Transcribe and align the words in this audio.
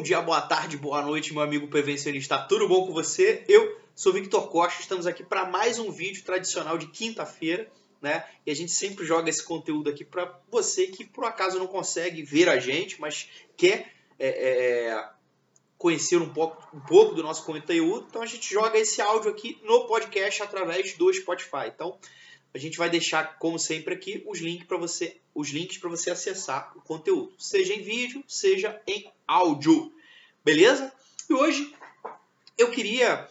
Bom 0.00 0.02
dia, 0.02 0.22
boa 0.22 0.40
tarde, 0.40 0.78
boa 0.78 1.02
noite, 1.02 1.34
meu 1.34 1.42
amigo 1.42 1.68
prevencionista. 1.68 2.38
Tudo 2.38 2.66
bom 2.66 2.86
com 2.86 2.92
você? 2.94 3.44
Eu 3.46 3.78
sou 3.94 4.14
Victor 4.14 4.48
Costa, 4.48 4.80
estamos 4.80 5.06
aqui 5.06 5.22
para 5.22 5.44
mais 5.44 5.78
um 5.78 5.90
vídeo 5.90 6.24
tradicional 6.24 6.78
de 6.78 6.86
quinta-feira, 6.86 7.70
né? 8.00 8.24
E 8.46 8.50
a 8.50 8.56
gente 8.56 8.72
sempre 8.72 9.04
joga 9.04 9.28
esse 9.28 9.44
conteúdo 9.44 9.90
aqui 9.90 10.02
para 10.02 10.40
você 10.50 10.86
que 10.86 11.04
por 11.04 11.24
acaso 11.24 11.58
não 11.58 11.66
consegue 11.66 12.22
ver 12.22 12.48
a 12.48 12.58
gente, 12.58 12.98
mas 12.98 13.28
quer 13.58 13.92
é, 14.18 14.28
é, 14.28 15.08
conhecer 15.76 16.16
um 16.16 16.32
pouco, 16.32 16.66
um 16.74 16.80
pouco 16.80 17.14
do 17.14 17.22
nosso 17.22 17.44
conteúdo. 17.44 18.06
Então 18.08 18.22
a 18.22 18.26
gente 18.26 18.50
joga 18.50 18.78
esse 18.78 19.02
áudio 19.02 19.30
aqui 19.30 19.60
no 19.64 19.86
podcast 19.86 20.42
através 20.42 20.94
do 20.94 21.12
Spotify. 21.12 21.68
Então 21.74 21.98
a 22.52 22.58
gente 22.58 22.78
vai 22.78 22.90
deixar, 22.90 23.38
como 23.38 23.58
sempre, 23.58 23.94
aqui 23.94 24.22
os 24.26 24.40
links 24.40 24.66
para 24.66 24.76
você, 24.76 25.16
os 25.34 25.50
links 25.50 25.78
para 25.78 25.88
você 25.88 26.10
acessar 26.10 26.72
o 26.76 26.80
conteúdo, 26.80 27.32
seja 27.38 27.74
em 27.74 27.82
vídeo, 27.82 28.24
seja 28.26 28.80
em 28.86 29.10
áudio, 29.26 29.92
beleza? 30.44 30.92
E 31.28 31.34
hoje 31.34 31.72
eu 32.58 32.70
queria 32.70 33.28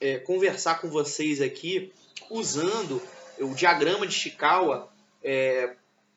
é, 0.00 0.18
conversar 0.18 0.80
com 0.80 0.88
vocês 0.88 1.40
aqui 1.40 1.92
usando 2.30 3.02
o 3.38 3.54
diagrama 3.54 4.06
de 4.06 4.14
Chikawa 4.14 4.92
é, 5.22 5.76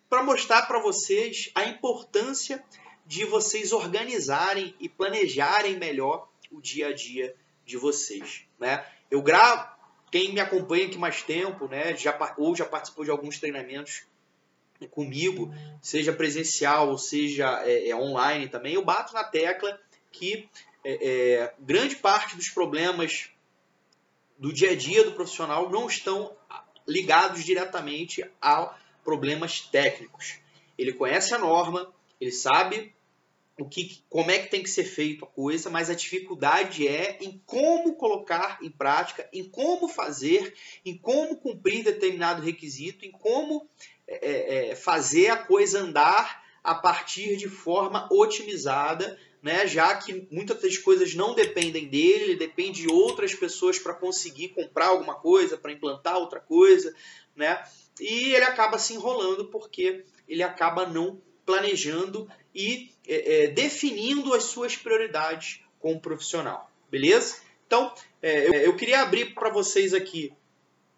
para 0.10 0.24
mostrar 0.24 0.63
para 0.63 0.80
vocês 0.80 1.52
a 1.54 1.66
importância 1.66 2.63
de 3.05 3.26
vocês 3.26 3.72
organizarem 3.72 4.74
e 4.80 4.88
planejarem 4.88 5.77
melhor 5.77 6.27
o 6.52 6.62
dia 6.62 6.88
a 6.88 6.94
dia 6.94 7.35
de 7.66 7.77
vocês, 7.77 8.44
né? 8.60 8.85
Eu 9.12 9.22
gravo, 9.22 9.74
quem 10.12 10.34
me 10.34 10.40
acompanha 10.40 10.86
aqui 10.86 10.98
mais 10.98 11.22
tempo, 11.22 11.68
né, 11.68 11.95
já, 11.95 12.18
ou 12.38 12.55
já 12.55 12.66
participou 12.66 13.04
de 13.04 13.12
alguns 13.12 13.40
treinamentos 13.40 14.04
comigo, 14.91 15.54
seja 15.82 16.12
presencial 16.12 16.90
ou 16.90 16.98
seja 16.98 17.62
é, 17.66 17.90
é, 17.90 17.96
online 17.96 18.49
também, 18.49 18.74
eu 18.74 18.84
bato 18.84 19.13
na 19.13 19.24
tecla 19.24 19.79
que 20.12 20.49
é, 20.84 21.07
é, 21.10 21.54
grande 21.60 21.96
parte 21.96 22.35
dos 22.35 22.49
problemas 22.49 23.29
do 24.38 24.52
dia 24.54 24.71
a 24.71 24.76
dia 24.76 25.04
do 25.04 25.13
profissional 25.13 25.70
não 25.70 25.88
estão 25.88 26.35
ligados 26.88 27.44
diretamente 27.44 28.24
a 28.41 28.76
problemas 29.04 29.62
técnicos. 29.62 30.40
Ele 30.77 30.94
conhece 30.94 31.34
a 31.34 31.38
norma, 31.38 31.94
ele 32.20 32.32
sabe 32.32 32.95
o 33.59 33.70
que, 33.70 34.03
como 34.09 34.31
é 34.31 34.39
que 34.39 34.49
tem 34.49 34.61
que 34.61 34.70
ser 34.70 34.84
feito 34.84 35.23
a 35.23 35.27
coisa, 35.27 35.70
mas 35.70 35.89
a 35.89 35.93
dificuldade 35.93 36.87
é 36.87 37.17
em 37.21 37.41
como 37.45 37.95
colocar 37.95 38.59
em 38.61 38.70
prática, 38.70 39.27
em 39.31 39.45
como 39.45 39.87
fazer, 39.87 40.53
em 40.84 40.98
como 40.98 41.37
cumprir 41.37 41.83
determinado 41.83 42.41
requisito, 42.41 43.05
em 43.05 43.11
como 43.11 43.67
é, 44.07 44.15
é, 44.15 44.70
é 44.70 44.76
fazer 44.76 45.29
a 45.29 45.37
coisa 45.37 45.79
andar 45.79 46.43
a 46.61 46.76
partir 46.76 47.37
de 47.37 47.48
forma 47.48 48.09
otimizada, 48.11 49.17
né? 49.41 49.67
já 49.67 49.95
que 49.95 50.27
muitas 50.31 50.59
das 50.59 50.77
coisas 50.77 51.13
não 51.13 51.33
dependem 51.35 51.87
dele, 51.87 52.23
ele 52.23 52.35
depende 52.35 52.81
de 52.81 52.91
outras 52.91 53.33
pessoas 53.33 53.79
para 53.79 53.93
conseguir 53.93 54.49
comprar 54.49 54.87
alguma 54.87 55.15
coisa, 55.15 55.57
para 55.57 55.71
implantar 55.71 56.17
outra 56.17 56.39
coisa, 56.39 56.93
né? 57.35 57.63
e 58.01 58.33
ele 58.33 58.43
acaba 58.43 58.77
se 58.79 58.95
enrolando 58.95 59.45
porque 59.45 60.03
ele 60.27 60.43
acaba 60.43 60.87
não 60.87 61.21
planejando 61.45 62.27
e 62.55 62.89
é, 63.05 63.43
é, 63.43 63.48
definindo 63.48 64.34
as 64.34 64.45
suas 64.45 64.78
prioridades 64.78 65.59
como 65.79 66.00
profissional, 66.00 66.72
beleza? 66.89 67.38
Então, 67.67 67.94
é, 68.22 68.47
eu, 68.47 68.53
eu, 68.53 68.75
queria 68.75 69.01
abrir 69.01 69.34
para 69.34 69.50
vocês 69.50 69.94
aqui 69.94 70.31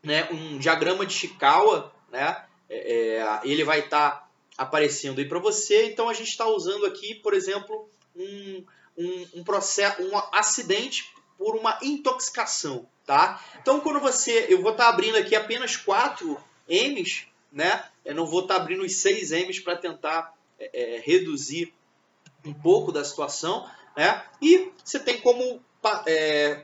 né, 0.04 0.30
um 0.32 0.60
diagrama 0.60 1.06
de 1.06 1.14
Chikawa, 1.14 1.92
né? 2.12 2.46
É, 2.70 3.18
é, 3.18 3.40
ele 3.44 3.64
vai 3.64 3.80
estar 3.80 4.12
tá 4.12 4.30
aparecendo 4.58 5.20
aí 5.20 5.28
para 5.28 5.40
você. 5.40 5.88
Então, 5.88 6.08
a 6.08 6.14
gente 6.14 6.30
está 6.30 6.46
usando 6.46 6.86
aqui, 6.86 7.16
por 7.16 7.34
exemplo, 7.34 7.90
um, 8.16 8.64
um, 8.98 9.28
um 9.36 9.44
processo, 9.44 10.02
um 10.04 10.18
acidente 10.32 11.12
por 11.38 11.56
uma 11.56 11.78
intoxicação, 11.82 12.88
tá? 13.06 13.44
Então, 13.62 13.80
quando 13.80 14.00
você, 14.00 14.48
eu 14.50 14.62
vou 14.62 14.72
estar 14.72 14.86
tá 14.86 14.90
abrindo 14.90 15.18
aqui 15.18 15.36
apenas 15.36 15.78
4 15.78 16.38
M's, 16.68 17.28
né? 17.52 17.84
Eu 18.04 18.16
não 18.16 18.26
vou 18.26 18.42
estar 18.42 18.56
tá 18.56 18.62
abrindo 18.62 18.84
os 18.84 18.96
6 18.96 19.32
M's 19.32 19.60
para 19.60 19.76
tentar 19.76 20.37
é, 20.60 20.96
é, 20.96 21.00
reduzir 21.00 21.74
um 22.46 22.54
pouco 22.54 22.92
da 22.92 23.04
situação, 23.04 23.70
né? 23.96 24.24
E 24.42 24.72
você 24.84 25.00
tem 25.00 25.20
como 25.20 25.62
é, 26.06 26.64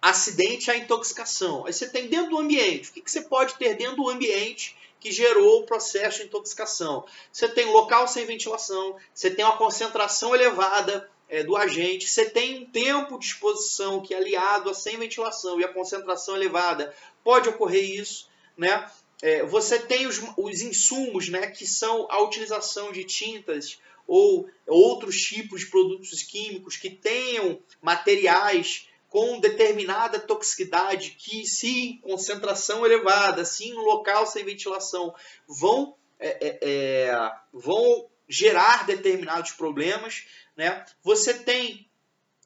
acidente 0.00 0.70
a 0.70 0.76
intoxicação. 0.76 1.66
Aí 1.66 1.72
você 1.72 1.88
tem 1.88 2.08
dentro 2.08 2.30
do 2.30 2.38
ambiente. 2.38 2.90
O 2.90 2.92
que, 2.92 3.00
que 3.00 3.10
você 3.10 3.22
pode 3.22 3.54
ter 3.54 3.74
dentro 3.74 3.96
do 3.96 4.08
ambiente 4.08 4.76
que 5.00 5.10
gerou 5.10 5.60
o 5.60 5.66
processo 5.66 6.18
de 6.18 6.24
intoxicação? 6.24 7.04
Você 7.32 7.48
tem 7.48 7.66
local 7.66 8.06
sem 8.06 8.26
ventilação, 8.26 8.96
você 9.14 9.30
tem 9.30 9.44
uma 9.44 9.56
concentração 9.56 10.34
elevada 10.34 11.10
é, 11.28 11.42
do 11.42 11.56
agente, 11.56 12.06
você 12.06 12.28
tem 12.28 12.62
um 12.62 12.66
tempo 12.66 13.18
de 13.18 13.26
exposição 13.26 14.00
que 14.00 14.14
é 14.14 14.18
aliado 14.18 14.70
a 14.70 14.74
sem 14.74 14.96
ventilação 14.98 15.58
e 15.58 15.64
a 15.64 15.72
concentração 15.72 16.36
elevada. 16.36 16.94
Pode 17.22 17.48
ocorrer 17.48 17.98
isso, 17.98 18.28
né? 18.56 18.88
É, 19.22 19.42
você 19.44 19.78
tem 19.78 20.06
os, 20.06 20.20
os 20.36 20.60
insumos, 20.60 21.28
né, 21.28 21.46
que 21.46 21.66
são 21.66 22.06
a 22.10 22.22
utilização 22.22 22.92
de 22.92 23.04
tintas 23.04 23.78
ou 24.06 24.48
outros 24.66 25.16
tipos 25.16 25.60
de 25.60 25.66
produtos 25.66 26.22
químicos 26.22 26.76
que 26.76 26.90
tenham 26.90 27.58
materiais 27.80 28.88
com 29.14 29.38
determinada 29.38 30.18
toxicidade 30.18 31.12
que, 31.12 31.46
se 31.46 31.68
em 31.68 31.96
concentração 31.98 32.84
elevada, 32.84 33.44
se 33.44 33.68
em 33.68 33.74
um 33.74 33.82
local 33.82 34.26
sem 34.26 34.44
ventilação, 34.44 35.14
vão, 35.46 35.94
é, 36.18 36.48
é, 36.48 36.58
é, 36.60 37.32
vão 37.52 38.08
gerar 38.28 38.84
determinados 38.84 39.52
problemas. 39.52 40.24
Né? 40.56 40.84
Você 41.04 41.32
tem 41.32 41.88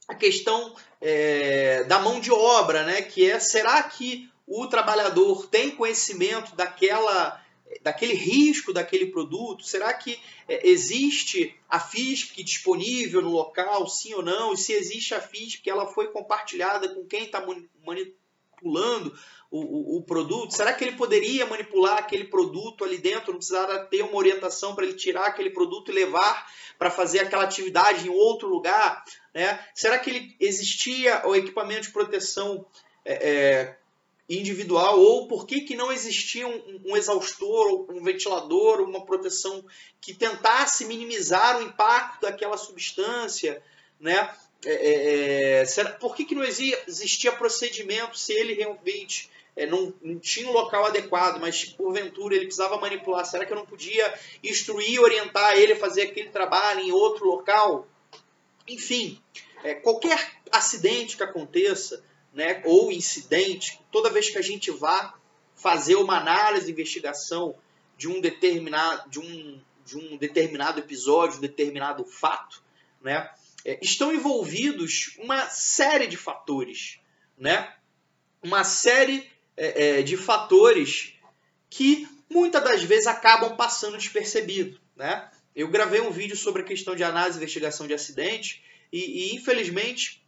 a 0.06 0.14
questão 0.14 0.76
é, 1.00 1.84
da 1.84 2.00
mão 2.00 2.20
de 2.20 2.30
obra, 2.30 2.82
né? 2.82 3.00
que 3.00 3.30
é, 3.30 3.40
será 3.40 3.82
que 3.82 4.30
o 4.48 4.66
trabalhador 4.66 5.46
tem 5.46 5.70
conhecimento 5.70 6.56
daquela, 6.56 7.40
daquele 7.82 8.14
risco 8.14 8.72
daquele 8.72 9.06
produto? 9.06 9.62
Será 9.64 9.92
que 9.92 10.18
é, 10.48 10.66
existe 10.68 11.54
a 11.68 11.78
FISP 11.78 12.42
disponível 12.42 13.20
no 13.20 13.30
local, 13.30 13.86
sim 13.86 14.14
ou 14.14 14.22
não? 14.22 14.54
E 14.54 14.56
se 14.56 14.72
existe 14.72 15.14
a 15.14 15.20
FISP, 15.20 15.68
ela 15.68 15.86
foi 15.86 16.08
compartilhada 16.08 16.88
com 16.94 17.04
quem 17.04 17.24
está 17.24 17.44
manipulando 17.84 19.16
o, 19.50 19.60
o, 19.60 19.96
o, 19.98 20.02
produto? 20.02 20.54
Será 20.54 20.72
que 20.72 20.82
ele 20.82 20.96
poderia 20.96 21.44
manipular 21.44 21.98
aquele 21.98 22.24
produto 22.24 22.84
ali 22.84 22.96
dentro? 22.96 23.32
Não 23.32 23.38
precisava 23.38 23.78
ter 23.80 24.02
uma 24.02 24.16
orientação 24.16 24.74
para 24.74 24.84
ele 24.84 24.94
tirar 24.94 25.26
aquele 25.26 25.50
produto 25.50 25.90
e 25.90 25.94
levar 25.94 26.50
para 26.78 26.90
fazer 26.90 27.20
aquela 27.20 27.44
atividade 27.44 28.06
em 28.06 28.10
outro 28.10 28.48
lugar? 28.48 29.04
Né? 29.34 29.62
Será 29.74 29.98
que 29.98 30.08
ele 30.08 30.36
existia 30.40 31.22
o 31.26 31.36
equipamento 31.36 31.82
de 31.82 31.90
proteção 31.90 32.66
é, 33.04 33.12
é, 33.12 33.78
individual 34.28 35.00
ou 35.00 35.26
por 35.26 35.46
que, 35.46 35.62
que 35.62 35.74
não 35.74 35.90
existia 35.90 36.46
um, 36.46 36.82
um 36.84 36.96
exaustor, 36.96 37.90
um 37.90 38.02
ventilador, 38.02 38.80
uma 38.80 39.04
proteção 39.06 39.64
que 40.00 40.12
tentasse 40.12 40.84
minimizar 40.84 41.58
o 41.58 41.62
impacto 41.62 42.22
daquela 42.22 42.56
substância, 42.56 43.62
né? 43.98 44.30
É, 44.64 44.72
é, 44.72 45.60
é 45.60 45.64
será, 45.64 45.92
por 45.92 46.14
que, 46.14 46.24
que 46.24 46.34
não 46.34 46.44
existia 46.44 47.32
procedimento 47.32 48.18
se 48.18 48.32
ele 48.32 48.54
realmente 48.54 49.30
é, 49.58 49.66
não, 49.66 49.94
não, 50.02 50.18
tinha 50.18 50.48
um 50.48 50.52
local 50.52 50.86
adequado, 50.86 51.40
mas 51.40 51.64
porventura 51.64 52.34
ele 52.34 52.46
precisava 52.46 52.78
manipular? 52.78 53.24
Será 53.24 53.46
que 53.46 53.52
eu 53.52 53.56
não 53.56 53.66
podia 53.66 54.14
instruir, 54.42 55.00
orientar 55.00 55.56
ele 55.56 55.72
a 55.72 55.78
fazer 55.78 56.02
aquele 56.02 56.28
trabalho 56.28 56.80
em 56.80 56.92
outro 56.92 57.26
local? 57.26 57.86
Enfim, 58.68 59.20
é, 59.64 59.74
qualquer 59.74 60.32
acidente 60.52 61.16
que 61.16 61.22
aconteça, 61.22 62.04
né, 62.32 62.62
ou 62.64 62.92
incidente, 62.92 63.80
toda 63.90 64.10
vez 64.10 64.30
que 64.30 64.38
a 64.38 64.42
gente 64.42 64.70
vá 64.70 65.14
fazer 65.54 65.96
uma 65.96 66.18
análise 66.18 66.70
investigação 66.70 67.56
de 67.96 68.08
um 68.08 68.20
determinado, 68.20 69.10
de 69.10 69.18
um, 69.18 69.60
de 69.84 69.98
um 69.98 70.16
determinado 70.16 70.78
episódio, 70.78 71.38
um 71.38 71.40
determinado 71.40 72.04
fato, 72.04 72.62
né, 73.02 73.30
é, 73.64 73.78
estão 73.82 74.14
envolvidos 74.14 75.16
uma 75.18 75.48
série 75.48 76.06
de 76.06 76.16
fatores, 76.16 77.00
né, 77.36 77.74
uma 78.42 78.62
série 78.64 79.28
é, 79.56 79.98
é, 79.98 80.02
de 80.02 80.16
fatores 80.16 81.14
que 81.68 82.08
muitas 82.30 82.62
das 82.62 82.82
vezes 82.82 83.06
acabam 83.06 83.56
passando 83.56 83.96
despercebido, 83.96 84.80
né? 84.94 85.30
Eu 85.54 85.68
gravei 85.68 86.00
um 86.00 86.10
vídeo 86.10 86.36
sobre 86.36 86.62
a 86.62 86.64
questão 86.64 86.94
de 86.94 87.02
análise 87.02 87.36
e 87.36 87.42
investigação 87.42 87.86
de 87.86 87.94
acidentes 87.94 88.60
e, 88.92 89.32
e 89.32 89.34
infelizmente 89.34 90.22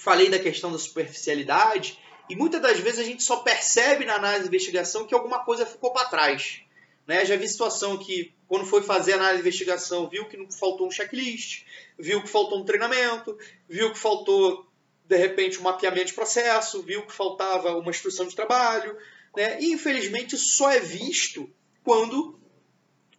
falei 0.00 0.30
da 0.30 0.38
questão 0.38 0.72
da 0.72 0.78
superficialidade, 0.78 1.98
e 2.28 2.34
muitas 2.34 2.62
das 2.62 2.80
vezes 2.80 3.00
a 3.00 3.04
gente 3.04 3.22
só 3.22 3.36
percebe 3.38 4.06
na 4.06 4.14
análise 4.14 4.42
de 4.42 4.48
investigação 4.48 5.06
que 5.06 5.14
alguma 5.14 5.44
coisa 5.44 5.66
ficou 5.66 5.92
para 5.92 6.08
trás. 6.08 6.62
Né? 7.06 7.24
Já 7.26 7.36
vi 7.36 7.46
situação 7.46 7.98
que, 7.98 8.32
quando 8.48 8.64
foi 8.64 8.82
fazer 8.82 9.12
a 9.12 9.16
análise 9.16 9.42
de 9.42 9.48
investigação, 9.48 10.08
viu 10.08 10.26
que 10.26 10.38
faltou 10.58 10.86
um 10.86 10.90
checklist, 10.90 11.64
viu 11.98 12.22
que 12.22 12.28
faltou 12.28 12.60
um 12.60 12.64
treinamento, 12.64 13.36
viu 13.68 13.92
que 13.92 13.98
faltou, 13.98 14.66
de 15.04 15.16
repente, 15.16 15.58
um 15.58 15.64
mapeamento 15.64 16.06
de 16.06 16.14
processo, 16.14 16.82
viu 16.82 17.04
que 17.04 17.12
faltava 17.12 17.76
uma 17.76 17.90
instrução 17.90 18.26
de 18.26 18.34
trabalho. 18.34 18.96
Né? 19.36 19.60
E, 19.60 19.72
infelizmente, 19.72 20.38
só 20.38 20.70
é 20.70 20.80
visto 20.80 21.50
quando 21.84 22.38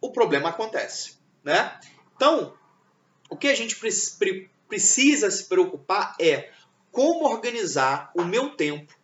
o 0.00 0.10
problema 0.10 0.48
acontece, 0.48 1.16
né? 1.44 1.78
Então, 2.16 2.54
o 3.30 3.36
que 3.36 3.46
a 3.46 3.54
gente 3.54 3.76
precisa 3.76 5.30
se 5.30 5.44
preocupar 5.44 6.16
é 6.20 6.50
como 6.92 7.24
organizar 7.24 8.12
o 8.14 8.22
meu 8.22 8.50
tempo, 8.50 8.94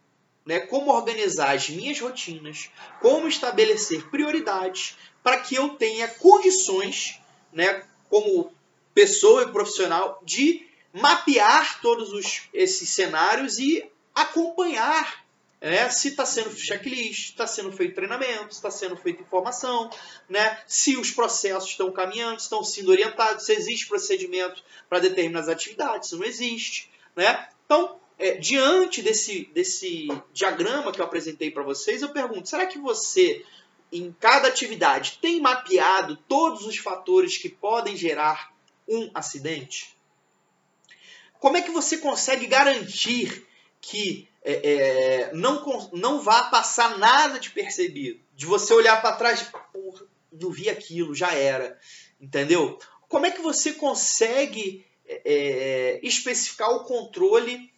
né? 0.47 0.61
Como 0.61 0.93
organizar 0.93 1.57
as 1.57 1.69
minhas 1.69 1.99
rotinas, 1.99 2.71
como 3.01 3.27
estabelecer 3.27 4.09
prioridades 4.11 4.97
para 5.23 5.41
que 5.41 5.57
eu 5.57 5.71
tenha 5.71 6.07
condições, 6.07 7.21
né, 7.53 7.85
como 8.09 8.53
pessoa 8.95 9.43
e 9.43 9.53
profissional 9.53 10.21
de 10.25 10.67
mapear 10.93 11.81
todos 11.81 12.13
os, 12.13 12.43
esses 12.53 12.89
cenários 12.89 13.59
e 13.59 13.91
acompanhar 14.15 15.27
né, 15.61 15.91
se 15.91 16.09
está 16.09 16.25
sendo 16.25 16.57
checklist, 16.57 17.31
está 17.31 17.47
sendo 17.47 17.73
feito 17.73 17.95
treinamento, 17.95 18.53
está 18.53 18.71
sendo 18.71 18.97
feita 18.97 19.23
informação, 19.23 19.91
né, 20.29 20.63
se 20.67 20.97
os 20.97 21.11
processos 21.11 21.71
estão 21.71 21.91
caminhando, 21.91 22.39
estão 22.39 22.63
sendo 22.63 22.91
orientados, 22.91 23.45
se 23.45 23.53
existe 23.53 23.87
procedimento 23.87 24.63
para 24.89 25.01
determinadas 25.01 25.49
atividades, 25.49 26.11
se 26.11 26.17
não 26.17 26.25
existe. 26.25 26.91
Né? 27.19 27.49
Então, 27.67 27.99
é, 28.17 28.37
diante 28.37 29.03
desse, 29.03 29.47
desse 29.53 30.07
diagrama 30.33 30.93
que 30.93 31.01
eu 31.01 31.05
apresentei 31.05 31.51
para 31.51 31.65
vocês, 31.65 32.01
eu 32.01 32.11
pergunto: 32.11 32.49
será 32.49 32.65
que 32.65 32.79
você, 32.79 33.45
em 33.91 34.15
cada 34.21 34.47
atividade, 34.47 35.19
tem 35.21 35.41
mapeado 35.41 36.17
todos 36.29 36.65
os 36.65 36.77
fatores 36.77 37.37
que 37.37 37.49
podem 37.49 37.97
gerar 37.97 38.55
um 38.87 39.11
acidente? 39.13 39.97
Como 41.41 41.57
é 41.57 41.63
que 41.63 41.73
você 41.73 41.99
consegue 41.99 42.47
garantir 42.47 43.45
que 43.81 44.29
é, 44.45 44.53
é, 44.53 45.35
não, 45.35 45.91
não 45.93 46.21
vá 46.21 46.45
passar 46.45 46.99
nada 46.99 47.41
de 47.41 47.51
percebido? 47.51 48.21
De 48.37 48.47
você 48.47 48.73
olhar 48.73 49.03
para 49.03 49.17
trás, 49.17 49.43
porra, 49.73 50.07
não 50.33 50.53
vi 50.53 50.71
aquilo, 50.71 51.17
já 51.17 51.35
era. 51.35 51.77
Entendeu? 52.21 52.79
Como 53.09 53.27
é 53.27 53.33
que 53.33 53.43
você 53.43 53.73
consegue 53.73 54.87
é, 55.09 55.21
é 55.25 56.01
especificar 56.03 56.71
o 56.71 56.85
controle 56.85 57.73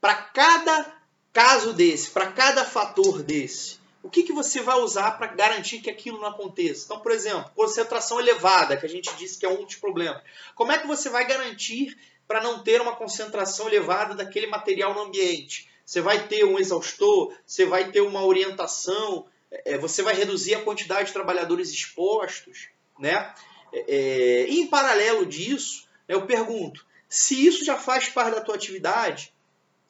para 0.00 0.14
cada 0.14 1.02
caso 1.32 1.72
desse, 1.72 2.10
para 2.10 2.32
cada 2.32 2.64
fator 2.64 3.22
desse? 3.22 3.80
O 4.02 4.10
que, 4.10 4.24
que 4.24 4.32
você 4.32 4.60
vai 4.60 4.76
usar 4.80 5.12
para 5.12 5.28
garantir 5.28 5.80
que 5.80 5.88
aquilo 5.88 6.20
não 6.20 6.28
aconteça? 6.28 6.86
Então, 6.86 6.98
por 6.98 7.12
exemplo, 7.12 7.50
concentração 7.54 8.18
elevada, 8.18 8.76
que 8.76 8.84
a 8.84 8.88
gente 8.88 9.14
disse 9.14 9.38
que 9.38 9.46
é 9.46 9.48
um 9.48 9.64
dos 9.64 9.76
problemas. 9.76 10.20
Como 10.56 10.72
é 10.72 10.78
que 10.78 10.88
você 10.88 11.08
vai 11.08 11.24
garantir 11.24 11.96
para 12.26 12.42
não 12.42 12.62
ter 12.64 12.80
uma 12.80 12.96
concentração 12.96 13.68
elevada 13.68 14.14
daquele 14.14 14.48
material 14.48 14.92
no 14.92 15.02
ambiente? 15.02 15.70
Você 15.86 16.00
vai 16.00 16.26
ter 16.26 16.44
um 16.44 16.58
exaustor, 16.58 17.32
você 17.46 17.64
vai 17.64 17.92
ter 17.92 18.00
uma 18.00 18.24
orientação, 18.24 19.26
é, 19.50 19.78
você 19.78 20.02
vai 20.02 20.14
reduzir 20.14 20.54
a 20.54 20.62
quantidade 20.62 21.08
de 21.08 21.12
trabalhadores 21.12 21.70
expostos, 21.70 22.68
né? 22.98 23.32
É, 23.72 23.84
é 23.88 24.48
em 24.48 24.66
paralelo 24.66 25.24
disso, 25.24 25.86
eu 26.12 26.26
pergunto, 26.26 26.84
se 27.08 27.46
isso 27.46 27.64
já 27.64 27.76
faz 27.76 28.08
parte 28.08 28.34
da 28.34 28.40
tua 28.40 28.54
atividade, 28.54 29.32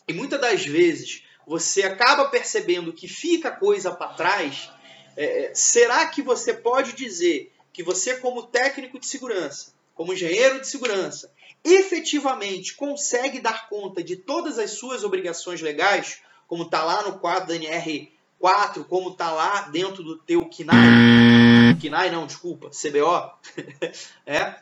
e 0.06 0.12
muitas 0.12 0.40
das 0.40 0.64
vezes 0.64 1.24
você 1.46 1.82
acaba 1.82 2.26
percebendo 2.26 2.92
que 2.92 3.08
fica 3.08 3.50
coisa 3.50 3.90
para 3.90 4.14
trás, 4.14 4.70
é, 5.16 5.46
é, 5.46 5.54
será 5.54 6.06
que 6.06 6.22
você 6.22 6.54
pode 6.54 6.92
dizer 6.92 7.52
que 7.72 7.82
você, 7.82 8.16
como 8.16 8.44
técnico 8.44 8.98
de 8.98 9.06
segurança, 9.06 9.72
como 9.94 10.12
engenheiro 10.12 10.60
de 10.60 10.68
segurança, 10.68 11.32
efetivamente 11.64 12.74
consegue 12.74 13.40
dar 13.40 13.68
conta 13.68 14.02
de 14.02 14.16
todas 14.16 14.58
as 14.58 14.72
suas 14.72 15.04
obrigações 15.04 15.60
legais, 15.60 16.20
como 16.46 16.64
está 16.64 16.84
lá 16.84 17.02
no 17.02 17.18
quadro 17.18 17.48
da 17.48 17.54
NR4, 17.54 18.84
como 18.88 19.10
está 19.10 19.30
lá 19.30 19.62
dentro 19.62 20.02
do 20.02 20.18
teu 20.18 20.48
KNAI, 20.48 21.76
KNAI 21.80 22.10
não, 22.10 22.26
desculpa, 22.26 22.70
CBO, 22.70 23.32
é, 24.26 24.54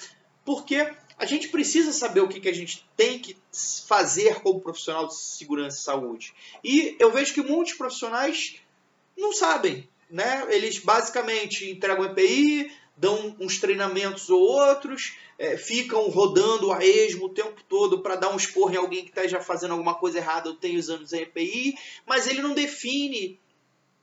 porque 0.45 0.91
a 1.20 1.26
gente 1.26 1.49
precisa 1.49 1.93
saber 1.93 2.22
o 2.22 2.28
que, 2.28 2.40
que 2.40 2.49
a 2.49 2.55
gente 2.55 2.82
tem 2.96 3.19
que 3.19 3.37
fazer 3.87 4.40
como 4.40 4.58
profissional 4.58 5.06
de 5.06 5.14
segurança 5.14 5.78
e 5.78 5.82
saúde. 5.82 6.34
E 6.64 6.96
eu 6.99 7.12
vejo 7.12 7.34
que 7.34 7.43
muitos 7.43 7.75
profissionais 7.75 8.56
não 9.19 9.31
sabem. 9.31 9.87
Né? 10.08 10.46
Eles 10.49 10.78
basicamente 10.78 11.70
entregam 11.70 12.06
EPI, 12.06 12.72
dão 12.96 13.37
uns 13.38 13.58
treinamentos 13.58 14.31
ou 14.31 14.40
outros, 14.40 15.14
é, 15.38 15.58
ficam 15.58 16.08
rodando 16.08 16.72
a 16.72 16.82
esmo 16.82 17.26
o 17.26 17.34
tempo 17.34 17.62
todo 17.69 18.00
para 18.00 18.17
dar 18.17 18.32
um 18.32 18.37
esporro 18.37 18.72
em 18.72 18.78
alguém 18.78 19.02
que 19.02 19.11
esteja 19.11 19.43
fazendo 19.43 19.72
alguma 19.72 19.94
coisa 19.94 20.17
errada 20.17 20.49
ou 20.49 20.56
tem 20.56 20.78
os 20.78 20.88
anos 20.88 21.12
em 21.12 21.20
EPI, 21.20 21.76
mas 22.06 22.26
ele 22.26 22.40
não 22.40 22.55
define 22.55 23.38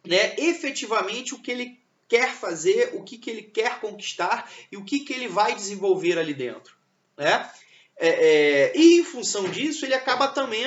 né, 0.05 0.35
efetivamente 0.37 1.33
o 1.33 1.39
que 1.39 1.49
ele 1.49 1.79
quer 2.07 2.31
fazer, 2.35 2.91
o 2.93 3.03
que, 3.03 3.17
que 3.17 3.31
ele 3.31 3.41
quer 3.41 3.79
conquistar 3.79 4.51
e 4.71 4.77
o 4.77 4.85
que, 4.85 4.99
que 4.99 5.13
ele 5.13 5.27
vai 5.27 5.55
desenvolver 5.55 6.19
ali 6.19 6.35
dentro. 6.35 6.76
Né? 7.17 7.49
É, 7.97 8.09
é, 8.09 8.77
e 8.77 8.99
em 8.99 9.03
função 9.03 9.49
disso, 9.49 9.85
ele 9.85 9.95
acaba 9.95 10.27
também, 10.27 10.63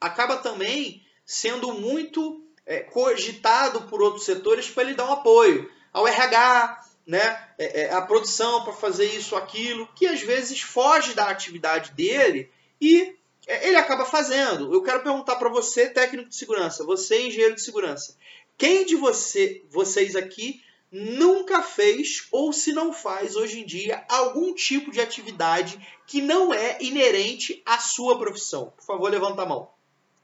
acaba 0.00 0.38
também 0.38 1.04
sendo 1.26 1.72
muito 1.74 2.42
é, 2.66 2.80
cogitado 2.80 3.82
por 3.82 4.00
outros 4.00 4.24
setores 4.24 4.68
para 4.70 4.84
ele 4.84 4.94
dar 4.94 5.08
um 5.08 5.12
apoio 5.12 5.70
ao 5.92 6.06
RH, 6.06 6.80
né, 7.06 7.48
é, 7.58 7.82
é, 7.82 7.92
a 7.92 8.00
produção 8.00 8.62
para 8.62 8.72
fazer 8.72 9.04
isso, 9.06 9.34
aquilo, 9.34 9.88
que 9.94 10.06
às 10.06 10.20
vezes 10.20 10.60
foge 10.60 11.12
da 11.12 11.28
atividade 11.28 11.92
dele 11.92 12.50
e 12.80 13.16
é, 13.46 13.66
ele 13.66 13.76
acaba 13.76 14.04
fazendo. 14.04 14.72
Eu 14.72 14.82
quero 14.82 15.02
perguntar 15.02 15.36
para 15.36 15.48
você, 15.48 15.90
técnico 15.90 16.28
de 16.28 16.36
segurança, 16.36 16.84
você 16.84 17.26
engenheiro 17.26 17.56
de 17.56 17.62
segurança, 17.62 18.16
quem 18.56 18.86
de 18.86 18.94
você, 18.94 19.62
vocês 19.68 20.14
aqui 20.14 20.62
nunca 20.90 21.62
fez 21.62 22.26
ou 22.32 22.52
se 22.52 22.72
não 22.72 22.92
faz 22.92 23.36
hoje 23.36 23.60
em 23.60 23.66
dia 23.66 24.04
algum 24.08 24.52
tipo 24.54 24.90
de 24.90 25.00
atividade 25.00 25.80
que 26.06 26.20
não 26.20 26.52
é 26.52 26.78
inerente 26.80 27.62
à 27.64 27.78
sua 27.78 28.18
profissão? 28.18 28.72
Por 28.76 28.84
favor, 28.84 29.10
levanta 29.10 29.42
a 29.42 29.46
mão. 29.46 29.70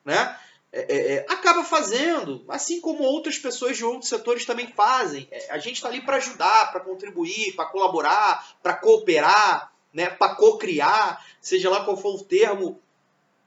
Né? 0.04 0.38
É, 0.72 0.80
é, 0.80 1.12
é 1.14 1.26
acaba 1.28 1.62
fazendo, 1.62 2.44
assim 2.48 2.80
como 2.80 3.04
outras 3.04 3.38
pessoas 3.38 3.76
de 3.76 3.84
outros 3.84 4.08
setores 4.08 4.44
também 4.44 4.66
fazem. 4.66 5.28
É, 5.30 5.52
a 5.52 5.58
gente 5.58 5.76
está 5.76 5.88
ali 5.88 6.00
para 6.00 6.16
ajudar, 6.16 6.72
para 6.72 6.80
contribuir, 6.80 7.54
para 7.54 7.66
colaborar, 7.66 8.56
para 8.62 8.74
cooperar, 8.74 9.72
né, 9.92 10.10
para 10.10 10.34
co-criar, 10.34 11.24
seja 11.40 11.70
lá 11.70 11.84
qual 11.84 11.96
for 11.96 12.16
o 12.16 12.24
termo 12.24 12.78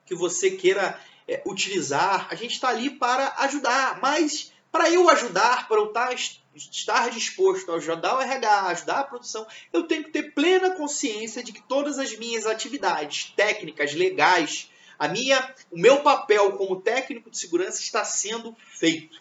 que 0.05 0.15
você 0.15 0.49
queira 0.49 0.99
é, 1.27 1.43
utilizar. 1.45 2.27
A 2.31 2.35
gente 2.35 2.53
está 2.53 2.69
ali 2.69 2.89
para 2.89 3.35
ajudar, 3.37 3.99
mas 4.01 4.51
para 4.71 4.89
eu 4.89 5.09
ajudar, 5.09 5.67
para 5.67 5.77
eu 5.77 5.87
estar, 5.87 6.09
tá 6.09 6.15
estar 6.55 7.09
disposto 7.09 7.71
a 7.71 7.75
ajudar 7.75 8.17
o 8.17 8.21
RH, 8.21 8.67
ajudar 8.67 8.99
a 8.99 9.03
produção, 9.03 9.45
eu 9.73 9.83
tenho 9.83 10.03
que 10.03 10.11
ter 10.11 10.33
plena 10.33 10.71
consciência 10.71 11.43
de 11.43 11.51
que 11.51 11.61
todas 11.61 11.97
as 11.97 12.17
minhas 12.17 12.45
atividades 12.45 13.33
técnicas, 13.35 13.93
legais, 13.93 14.69
a 14.97 15.07
minha, 15.07 15.55
o 15.71 15.79
meu 15.79 16.01
papel 16.01 16.51
como 16.53 16.81
técnico 16.81 17.31
de 17.31 17.37
segurança 17.37 17.81
está 17.81 18.03
sendo 18.03 18.55
feito. 18.73 19.19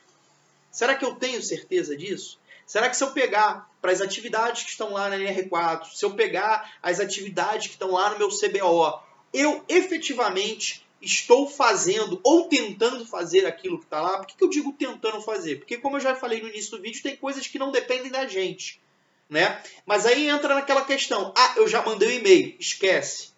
Será 0.71 0.95
que 0.95 1.05
eu 1.05 1.15
tenho 1.15 1.43
certeza 1.43 1.97
disso? 1.97 2.39
Será 2.67 2.91
que 2.91 2.97
se 2.97 3.03
eu 3.03 3.13
pegar 3.13 3.71
para 3.81 3.93
as 3.93 4.01
atividades 4.01 4.65
que 4.65 4.71
estão 4.71 4.93
lá 4.93 5.09
na 5.09 5.17
NR4, 5.17 5.87
se 5.95 6.05
eu 6.05 6.15
pegar 6.15 6.75
as 6.83 7.01
atividades 7.01 7.69
que 7.69 7.73
estão 7.73 7.93
lá 7.93 8.11
no 8.11 8.19
meu 8.19 8.29
CBO, 8.29 9.01
eu 9.33 9.65
efetivamente 9.69 10.87
estou 11.01 11.49
fazendo 11.49 12.21
ou 12.25 12.49
tentando 12.49 13.07
fazer 13.07 13.47
aquilo 13.47 13.79
que 13.79 13.85
está 13.85 14.01
lá. 14.01 14.19
Por 14.19 14.27
que, 14.27 14.37
que 14.37 14.45
eu 14.45 14.51
digo 14.51 14.73
tentando 14.73 15.21
fazer? 15.21 15.57
Porque, 15.57 15.77
como 15.77 15.97
eu 15.97 16.01
já 16.01 16.15
falei 16.15 16.41
no 16.41 16.49
início 16.49 16.77
do 16.77 16.83
vídeo, 16.83 17.03
tem 17.03 17.17
coisas 17.17 17.47
que 17.47 17.59
não 17.59 17.71
dependem 17.71 18.11
da 18.11 18.27
gente. 18.27 18.81
Né? 19.29 19.63
Mas 19.87 20.07
aí 20.07 20.29
entra 20.29 20.55
naquela 20.55 20.85
questão: 20.85 21.33
ah, 21.37 21.55
eu 21.57 21.69
já 21.69 21.83
mandei 21.85 22.09
o 22.09 22.11
um 22.13 22.15
e-mail. 22.15 22.57
Esquece. 22.59 23.31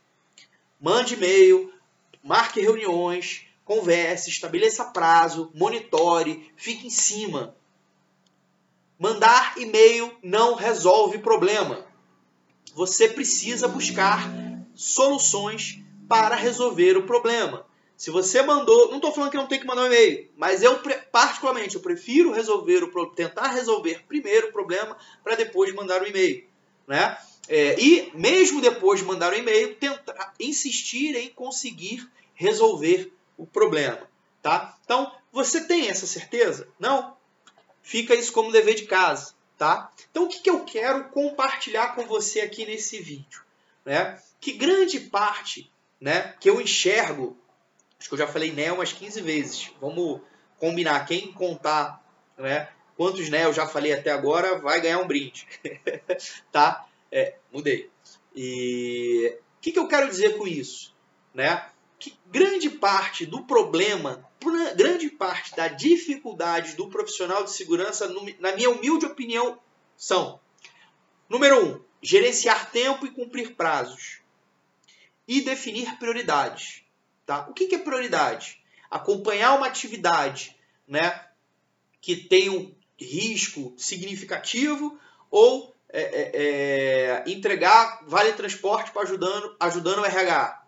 Mande 0.81 1.15
e-mail, 1.15 1.73
marque 2.23 2.61
reuniões, 2.61 3.47
converse, 3.65 4.31
estabeleça 4.31 4.87
prazo, 4.87 5.51
monitore, 5.55 6.51
fique 6.57 6.87
em 6.87 6.91
cima. 6.91 7.55
Mandar 8.99 9.59
e-mail 9.59 10.17
não 10.23 10.55
resolve 10.55 11.19
problema. 11.19 11.87
Você 12.75 13.09
precisa 13.09 13.67
buscar 13.67 14.31
soluções 14.75 15.81
para 16.11 16.35
resolver 16.35 16.97
o 16.97 17.05
problema. 17.05 17.65
Se 17.97 18.11
você 18.11 18.43
mandou, 18.43 18.89
não 18.89 18.97
estou 18.97 19.13
falando 19.13 19.31
que 19.31 19.37
não 19.37 19.47
tem 19.47 19.61
que 19.61 19.67
mandar 19.67 19.83
um 19.83 19.87
e-mail, 19.87 20.29
mas 20.37 20.61
eu 20.61 20.81
particularmente 21.13 21.77
eu 21.77 21.81
prefiro 21.81 22.33
resolver 22.33 22.83
o 22.83 23.07
tentar 23.07 23.53
resolver 23.53 24.03
primeiro 24.09 24.49
o 24.49 24.53
problema 24.53 24.99
para 25.23 25.37
depois 25.37 25.73
mandar 25.73 26.03
o 26.03 26.05
um 26.05 26.09
e-mail, 26.09 26.45
né? 26.89 27.17
É, 27.49 27.79
e 27.81 28.11
mesmo 28.13 28.61
depois 28.61 28.99
de 28.99 29.07
mandar 29.07 29.33
o 29.33 29.37
um 29.37 29.39
e-mail, 29.39 29.77
tentar 29.77 30.35
insistir 30.41 31.15
em 31.15 31.29
conseguir 31.29 32.11
resolver 32.35 33.13
o 33.39 33.47
problema, 33.47 34.03
tá? 34.43 34.77
Então 34.85 35.15
você 35.31 35.61
tem 35.65 35.91
essa 35.91 36.09
certeza? 36.09 36.67
Não? 36.77 37.17
Fica 37.83 38.17
isso 38.17 38.33
como 38.33 38.51
dever 38.51 38.75
de 38.75 38.87
casa, 38.87 39.33
tá? 39.57 39.93
Então 40.11 40.25
o 40.25 40.29
que, 40.29 40.41
que 40.41 40.51
eu 40.51 40.65
quero 40.65 41.05
compartilhar 41.11 41.95
com 41.95 42.05
você 42.05 42.41
aqui 42.41 42.67
nesse 42.67 42.99
vídeo, 42.99 43.43
né? 43.85 44.21
Que 44.41 44.53
grande 44.53 44.99
parte 44.99 45.71
né, 46.01 46.35
que 46.41 46.49
eu 46.49 46.61
enxergo, 46.61 47.37
acho 47.99 48.09
que 48.09 48.15
eu 48.15 48.19
já 48.19 48.27
falei 48.27 48.53
né 48.53 48.73
umas 48.73 48.93
15 48.93 49.21
vezes, 49.21 49.71
vamos 49.81 50.21
combinar, 50.59 51.05
quem 51.07 51.33
contar 51.33 52.03
né, 52.39 52.69
quantos 52.97 53.31
né, 53.31 53.45
eu 53.45 53.53
já 53.53 53.67
falei 53.67 53.93
até 53.93 54.11
agora, 54.11 54.59
vai 54.59 54.81
ganhar 54.81 54.99
um 54.99 55.07
brinde. 55.07 55.47
tá? 56.53 56.87
É, 57.11 57.37
mudei. 57.53 57.91
E 58.35 59.39
o 59.59 59.61
que, 59.61 59.73
que 59.73 59.79
eu 59.79 59.89
quero 59.89 60.09
dizer 60.09 60.37
com 60.37 60.47
isso? 60.47 60.95
Né? 61.33 61.67
Que 61.99 62.15
grande 62.27 62.69
parte 62.71 63.25
do 63.25 63.45
problema, 63.45 64.23
grande 64.77 65.09
parte 65.09 65.55
da 65.57 65.69
dificuldade 65.69 66.77
do 66.77 66.89
profissional 66.89 67.45
de 67.45 67.53
segurança, 67.53 68.07
na 68.39 68.53
minha 68.53 68.71
humilde 68.71 69.07
opinião, 69.07 69.59
são: 69.97 70.41
número 71.29 71.63
um, 71.63 71.85
gerenciar 72.03 72.71
tempo 72.71 73.07
e 73.07 73.11
cumprir 73.11 73.55
prazos. 73.55 74.20
E 75.31 75.43
definir 75.43 75.97
prioridades. 75.97 76.83
Tá? 77.25 77.47
O 77.49 77.55
que, 77.55 77.73
é 77.73 77.79
prioridade? 77.79 78.61
Acompanhar 78.91 79.55
uma 79.55 79.69
atividade 79.69 80.57
né, 80.89 81.25
que 82.01 82.17
tem 82.17 82.51
um 82.51 82.75
risco 82.99 83.73
significativo 83.77 84.99
ou 85.31 85.73
é, 85.89 86.03
é, 86.03 86.31
é, 86.35 87.25
entregar 87.31 88.01
vale 88.09 88.33
transporte 88.33 88.91
para 88.91 89.03
ajudando, 89.03 89.55
ajudando 89.61 90.01
o 90.01 90.05
RH. 90.05 90.65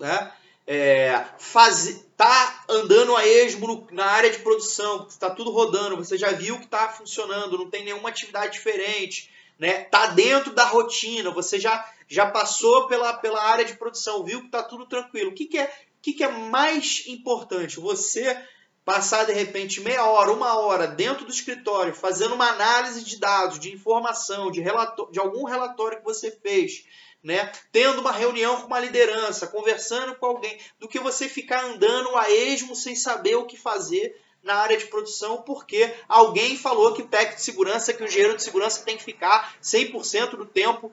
Né? 0.00 0.32
É, 0.66 1.24
faz, 1.38 2.04
tá 2.16 2.64
andando 2.68 3.16
a 3.16 3.24
esmo 3.24 3.86
na 3.92 4.06
área 4.06 4.30
de 4.30 4.40
produção, 4.40 5.06
está 5.08 5.30
tudo 5.30 5.52
rodando, 5.52 5.96
você 5.96 6.18
já 6.18 6.32
viu 6.32 6.58
que 6.58 6.64
está 6.64 6.88
funcionando, 6.88 7.56
não 7.56 7.70
tem 7.70 7.84
nenhuma 7.84 8.08
atividade 8.08 8.54
diferente, 8.54 9.30
né? 9.60 9.84
Tá 9.84 10.06
dentro 10.06 10.54
da 10.54 10.64
rotina, 10.64 11.30
você 11.30 11.60
já, 11.60 11.86
já 12.08 12.24
passou 12.24 12.86
pela, 12.88 13.12
pela 13.12 13.44
área 13.44 13.64
de 13.64 13.76
produção, 13.76 14.24
viu 14.24 14.40
que 14.40 14.46
está 14.46 14.62
tudo 14.62 14.86
tranquilo. 14.86 15.30
O 15.30 15.34
que, 15.34 15.44
que, 15.44 15.58
é, 15.58 15.70
que, 16.00 16.14
que 16.14 16.24
é 16.24 16.28
mais 16.28 17.04
importante? 17.06 17.78
Você 17.78 18.42
passar 18.86 19.24
de 19.24 19.32
repente 19.32 19.82
meia 19.82 20.06
hora, 20.06 20.32
uma 20.32 20.58
hora 20.58 20.86
dentro 20.86 21.26
do 21.26 21.30
escritório, 21.30 21.94
fazendo 21.94 22.34
uma 22.34 22.48
análise 22.48 23.04
de 23.04 23.18
dados, 23.20 23.60
de 23.60 23.70
informação, 23.70 24.50
de, 24.50 24.62
relato, 24.62 25.06
de 25.12 25.20
algum 25.20 25.44
relatório 25.44 25.98
que 25.98 26.04
você 26.04 26.30
fez, 26.30 26.86
né? 27.22 27.52
Tendo 27.70 28.00
uma 28.00 28.12
reunião 28.12 28.62
com 28.62 28.66
uma 28.66 28.80
liderança, 28.80 29.46
conversando 29.46 30.14
com 30.14 30.24
alguém, 30.24 30.58
do 30.78 30.88
que 30.88 30.98
você 30.98 31.28
ficar 31.28 31.62
andando 31.66 32.16
a 32.16 32.30
esmo 32.30 32.74
sem 32.74 32.96
saber 32.96 33.34
o 33.34 33.44
que 33.44 33.58
fazer 33.58 34.18
na 34.42 34.54
área 34.54 34.76
de 34.76 34.86
produção, 34.86 35.42
porque 35.42 35.94
alguém 36.08 36.56
falou 36.56 36.94
que 36.94 37.02
o 37.02 37.06
técnico 37.06 37.36
de 37.36 37.42
segurança, 37.42 37.92
que 37.92 38.02
o 38.02 38.06
engenheiro 38.06 38.36
de 38.36 38.42
segurança 38.42 38.84
tem 38.84 38.96
que 38.96 39.04
ficar 39.04 39.54
100% 39.62 40.30
do 40.30 40.46
tempo 40.46 40.92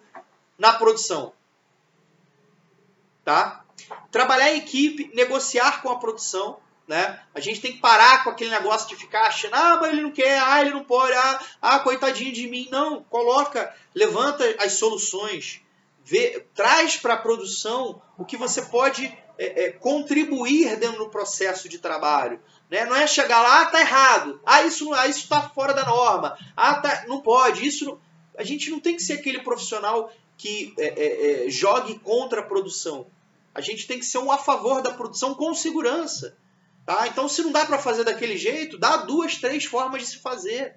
na 0.57 0.73
produção. 0.73 1.33
Tá? 3.23 3.63
Trabalhar 4.11 4.53
em 4.53 4.57
equipe, 4.57 5.11
negociar 5.13 5.81
com 5.81 5.89
a 5.89 5.99
produção, 5.99 6.59
né? 6.87 7.21
A 7.35 7.39
gente 7.39 7.59
tem 7.59 7.73
que 7.73 7.79
parar 7.79 8.23
com 8.23 8.29
aquele 8.29 8.49
negócio 8.49 8.87
de 8.87 8.95
ficar 8.95 9.27
achando, 9.27 9.53
ah, 9.55 9.77
mas 9.79 9.91
ele 9.91 10.01
não 10.01 10.11
quer, 10.11 10.39
ah, 10.39 10.61
ele 10.61 10.71
não 10.71 10.83
pode, 10.83 11.13
ah, 11.13 11.39
ah 11.61 11.79
coitadinho 11.79 12.31
de 12.31 12.47
mim. 12.47 12.69
Não, 12.71 13.03
coloca, 13.03 13.75
levanta 13.93 14.55
as 14.59 14.73
soluções, 14.73 15.61
vê, 16.07 16.47
traz 16.55 16.95
para 16.95 17.15
a 17.15 17.21
produção 17.21 18.01
o 18.17 18.23
que 18.23 18.37
você 18.37 18.61
pode 18.61 19.05
é, 19.37 19.65
é, 19.65 19.71
contribuir 19.71 20.77
dentro 20.77 20.99
do 20.99 21.09
processo 21.09 21.67
de 21.67 21.79
trabalho. 21.79 22.39
Né? 22.71 22.85
Não 22.85 22.95
é 22.95 23.05
chegar 23.05 23.41
lá, 23.41 23.63
ah, 23.63 23.65
tá 23.65 23.81
errado, 23.81 24.39
ah, 24.45 24.63
isso 24.63 24.93
ah, 24.93 25.05
isso 25.05 25.23
está 25.23 25.49
fora 25.49 25.73
da 25.73 25.85
norma, 25.85 26.37
ah, 26.55 26.75
tá, 26.75 27.03
não 27.07 27.19
pode, 27.19 27.67
isso. 27.67 27.99
A 28.37 28.43
gente 28.43 28.69
não 28.69 28.79
tem 28.79 28.95
que 28.95 29.01
ser 29.01 29.13
aquele 29.13 29.41
profissional 29.41 30.09
que 30.37 30.73
é, 30.77 30.85
é, 30.85 31.47
é 31.47 31.49
jogue 31.49 31.99
contra 31.99 32.39
a 32.39 32.45
produção. 32.45 33.07
A 33.53 33.59
gente 33.59 33.85
tem 33.85 33.99
que 33.99 34.05
ser 34.05 34.19
um 34.19 34.31
a 34.31 34.37
favor 34.37 34.81
da 34.81 34.93
produção 34.93 35.33
com 35.33 35.53
segurança. 35.53 36.37
Tá? 36.85 37.05
Então, 37.07 37.27
se 37.27 37.41
não 37.41 37.51
dá 37.51 37.65
para 37.65 37.79
fazer 37.79 38.05
daquele 38.05 38.37
jeito, 38.37 38.77
dá 38.77 38.97
duas, 38.97 39.35
três 39.35 39.65
formas 39.65 40.03
de 40.03 40.07
se 40.07 40.17
fazer. 40.19 40.75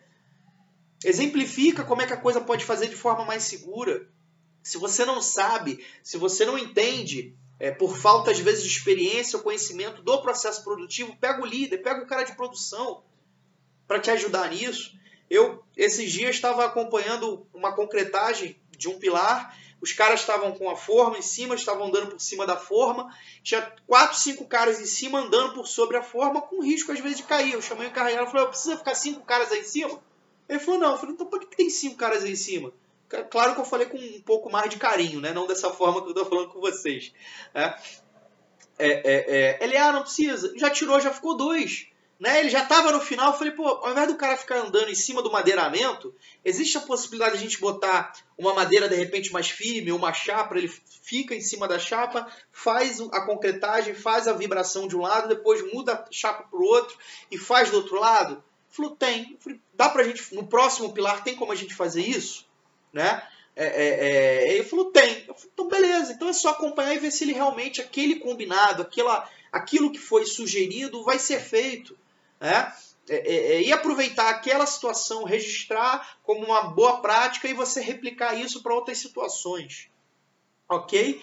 Exemplifica 1.05 1.85
como 1.85 2.03
é 2.03 2.07
que 2.07 2.15
a 2.15 2.17
coisa 2.17 2.41
pode 2.41 2.65
fazer 2.65 2.89
de 2.89 2.97
forma 2.97 3.25
mais 3.25 3.45
segura. 3.45 4.09
Se 4.63 4.79
você 4.79 5.05
não 5.05 5.23
sabe, 5.23 5.85
se 6.03 6.17
você 6.17 6.45
não 6.45 6.59
entende, 6.59 7.35
é, 7.59 7.71
por 7.71 7.97
falta 7.97 8.31
às 8.31 8.39
vezes 8.39 8.63
de 8.63 8.69
experiência 8.69 9.37
ou 9.37 9.43
conhecimento 9.43 10.03
do 10.03 10.23
processo 10.23 10.63
produtivo, 10.63 11.17
pega 11.17 11.43
o 11.43 11.47
líder, 11.47 11.79
pega 11.79 12.03
o 12.03 12.07
cara 12.07 12.25
de 12.25 12.35
produção 12.35 13.03
para 13.87 14.01
te 14.01 14.11
ajudar 14.11 14.51
nisso. 14.51 14.99
Eu, 15.29 15.63
esses 15.77 16.13
dias, 16.13 16.35
estava 16.35 16.65
acompanhando 16.65 17.47
uma 17.55 17.75
concretagem 17.75 18.61
de 18.77 18.89
um 18.89 18.99
pilar 18.99 19.55
os 19.81 19.93
caras 19.93 20.21
estavam 20.21 20.53
com 20.53 20.69
a 20.69 20.77
forma 20.77 21.19
em 21.19 21.23
cima, 21.23 21.55
estavam 21.55 21.87
andando 21.87 22.11
por 22.11 22.21
cima 22.21 22.47
da 22.47 22.57
forma. 22.57 23.15
Tinha 23.43 23.63
quatro, 23.87 24.19
cinco 24.19 24.45
caras 24.47 24.79
em 24.79 24.85
cima 24.85 25.21
andando 25.21 25.55
por 25.55 25.67
sobre 25.67 25.97
a 25.97 26.03
forma, 26.03 26.43
com 26.43 26.63
risco 26.63 26.93
às 26.93 27.01
vezes 27.01 27.19
de 27.19 27.23
cair. 27.23 27.55
Eu 27.55 27.63
chamei 27.63 27.89
o 27.89 27.91
carregado 27.91 28.29
e 28.29 28.31
falei: 28.31 28.47
precisa 28.49 28.77
ficar 28.77 28.95
cinco 28.95 29.25
caras 29.25 29.51
aí 29.51 29.61
em 29.61 29.65
cima? 29.65 30.03
Ele 30.49 30.59
falou: 30.59 30.81
não. 30.81 30.93
Eu 30.93 30.99
falei: 30.99 31.15
então 31.15 31.27
por 31.27 31.41
que 31.41 31.57
tem 31.57 31.71
cinco 31.71 31.97
caras 31.97 32.25
aí 32.25 32.33
em 32.33 32.37
cima? 32.37 32.73
Claro 33.31 33.55
que 33.55 33.61
eu 33.61 33.65
falei 33.65 33.87
com 33.87 33.97
um 33.97 34.23
pouco 34.23 34.51
mais 34.51 34.71
de 34.71 34.77
carinho, 34.77 35.21
né? 35.21 35.33
não 35.33 35.47
dessa 35.47 35.71
forma 35.71 36.01
que 36.01 36.09
eu 36.09 36.13
estou 36.13 36.27
falando 36.27 36.49
com 36.51 36.61
vocês. 36.61 37.13
É, 37.53 37.75
é, 38.79 39.59
é, 39.59 39.65
ele, 39.65 39.77
ah, 39.77 39.93
não 39.93 40.03
precisa. 40.03 40.53
Já 40.57 40.71
tirou, 40.71 41.01
já 41.01 41.13
ficou 41.13 41.37
dois. 41.37 41.89
Né? 42.21 42.41
Ele 42.41 42.51
já 42.51 42.63
estava 42.63 42.93
no 42.93 43.01
final, 43.01 43.33
eu 43.33 43.39
falei, 43.39 43.53
pô, 43.53 43.67
ao 43.67 43.93
invés 43.93 44.07
do 44.07 44.17
cara 44.17 44.37
ficar 44.37 44.59
andando 44.59 44.91
em 44.91 44.95
cima 44.95 45.23
do 45.23 45.33
madeiramento, 45.33 46.15
existe 46.45 46.77
a 46.77 46.83
possibilidade 46.83 47.33
de 47.33 47.39
a 47.39 47.41
gente 47.41 47.59
botar 47.59 48.13
uma 48.37 48.53
madeira 48.53 48.89
de 48.91 48.95
repente 48.95 49.33
mais 49.33 49.49
firme, 49.49 49.91
uma 49.91 50.13
chapa, 50.13 50.57
ele 50.57 50.69
fica 51.03 51.35
em 51.35 51.41
cima 51.41 51.67
da 51.67 51.79
chapa, 51.79 52.31
faz 52.53 53.01
a 53.01 53.23
concretagem, 53.23 53.95
faz 53.95 54.29
a 54.29 54.35
vibração 54.35 54.87
de 54.87 54.95
um 54.95 55.01
lado, 55.01 55.29
depois 55.29 55.63
muda 55.73 55.95
a 55.95 56.05
chapa 56.13 56.43
para 56.43 56.59
o 56.61 56.63
outro 56.63 56.97
e 57.31 57.39
faz 57.39 57.71
do 57.71 57.79
outro 57.79 57.99
lado? 57.99 58.45
Falou, 58.69 58.95
tem. 58.95 59.39
Falei, 59.41 59.59
Dá 59.73 59.89
pra 59.89 60.05
gente, 60.05 60.35
no 60.35 60.47
próximo 60.47 60.93
pilar, 60.93 61.25
tem 61.25 61.35
como 61.35 61.53
a 61.53 61.57
gente 61.57 61.75
fazer 61.75 62.03
isso? 62.03 62.50
Né? 62.93 63.23
É, 63.57 63.65
é, 63.65 63.89
é, 63.89 64.55
ele 64.55 64.65
falou, 64.65 64.87
tem. 64.87 65.25
Eu 65.27 65.35
falei, 65.35 65.51
então 65.53 65.69
beleza, 65.69 66.13
então 66.13 66.29
é 66.29 66.33
só 66.33 66.51
acompanhar 66.51 66.95
e 66.95 66.99
ver 66.99 67.11
se 67.11 67.25
ele 67.25 67.33
realmente, 67.33 67.81
aquele 67.81 68.17
combinado, 68.17 68.83
aquela, 68.83 69.29
aquilo 69.53 69.93
que 69.93 69.99
foi 69.99 70.25
sugerido 70.25 71.03
vai 71.05 71.19
ser 71.19 71.41
feito. 71.41 71.97
Né? 72.41 72.73
É, 73.09 73.17
é, 73.17 73.53
é, 73.55 73.63
e 73.63 73.73
aproveitar 73.73 74.31
aquela 74.31 74.67
situação, 74.67 75.25
registrar 75.25 76.17
como 76.23 76.45
uma 76.45 76.63
boa 76.63 77.01
prática 77.01 77.49
e 77.49 77.55
você 77.55 77.81
replicar 77.81 78.35
isso 78.35 78.63
para 78.63 78.75
outras 78.75 78.99
situações. 78.99 79.89
Ok? 80.69 81.21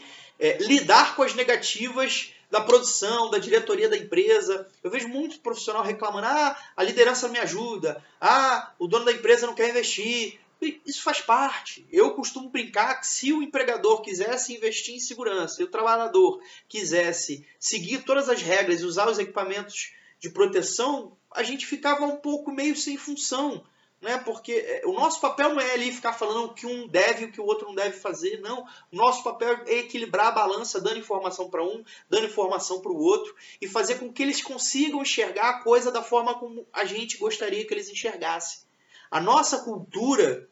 Lidar 0.60 1.16
com 1.16 1.24
as 1.24 1.34
negativas 1.34 2.34
da 2.50 2.62
produção, 2.62 3.30
da 3.30 3.38
diretoria 3.38 3.90
da 3.90 3.98
empresa. 3.98 4.68
Eu 4.84 4.92
vejo 4.92 5.08
muito 5.08 5.40
profissional 5.40 5.84
reclamando: 5.84 6.28
ah, 6.28 6.58
a 6.76 6.84
liderança 6.84 7.28
não 7.28 7.34
me 7.34 7.40
ajuda, 7.40 8.04
ah, 8.20 8.72
o 8.78 8.88
dono 8.88 9.06
da 9.06 9.12
empresa 9.12 9.48
não 9.48 9.56
quer 9.56 9.70
investir. 9.70 10.40
Isso 10.86 11.04
faz 11.04 11.22
parte. 11.22 11.88
Eu 11.92 12.16
costumo 12.16 12.50
brincar 12.50 13.00
que 13.00 13.08
se 13.08 13.32
o 13.32 13.44
empregador 13.44 14.02
quisesse 14.02 14.56
investir 14.56 14.96
em 14.96 15.00
segurança 15.00 15.62
e 15.62 15.66
o 15.66 15.70
trabalhador 15.70 16.42
quisesse 16.68 17.46
seguir 17.60 18.04
todas 18.04 18.28
as 18.28 18.42
regras 18.42 18.82
e 18.82 18.86
usar 18.86 19.08
os 19.08 19.20
equipamentos 19.20 19.94
de 20.20 20.30
proteção, 20.30 21.16
a 21.32 21.44
gente 21.44 21.66
ficava 21.66 22.06
um 22.06 22.18
pouco 22.18 22.52
meio 22.52 22.76
sem 22.76 22.98
função. 22.98 23.64
Né? 24.00 24.18
Porque 24.20 24.54
é, 24.54 24.82
o 24.86 24.94
nosso 24.94 25.20
papel 25.20 25.50
não 25.54 25.62
é 25.62 25.74
ali 25.74 25.92
ficar 25.92 26.14
falando 26.14 26.46
o 26.46 26.54
que 26.54 26.68
um 26.68 26.88
deve 26.88 27.24
e 27.24 27.26
o 27.26 27.32
que 27.32 27.42
o 27.42 27.46
outro 27.46 27.68
não 27.68 27.76
deve 27.76 27.98
fazer, 27.98 28.40
não. 28.42 28.62
O 28.92 28.96
nosso 28.96 29.24
papel 29.24 29.60
é 29.66 29.80
equilibrar 29.80 30.28
a 30.28 30.32
balança, 30.32 30.80
dando 30.80 31.00
informação 31.00 31.50
para 31.50 31.64
um, 31.64 31.84
dando 32.08 32.28
informação 32.28 32.80
para 32.80 32.92
o 32.92 32.98
outro, 32.98 33.36
e 33.60 33.68
fazer 33.68 33.96
com 33.96 34.14
que 34.14 34.22
eles 34.22 34.42
consigam 34.42 35.02
enxergar 35.02 35.50
a 35.50 35.64
coisa 35.64 35.92
da 35.92 36.04
forma 36.04 36.38
como 36.38 36.68
a 36.72 36.86
gente 36.86 37.18
gostaria 37.18 37.66
que 37.66 37.74
eles 37.74 37.90
enxergassem. 37.90 38.67
A 39.10 39.20
nossa 39.20 39.60
cultura 39.60 40.48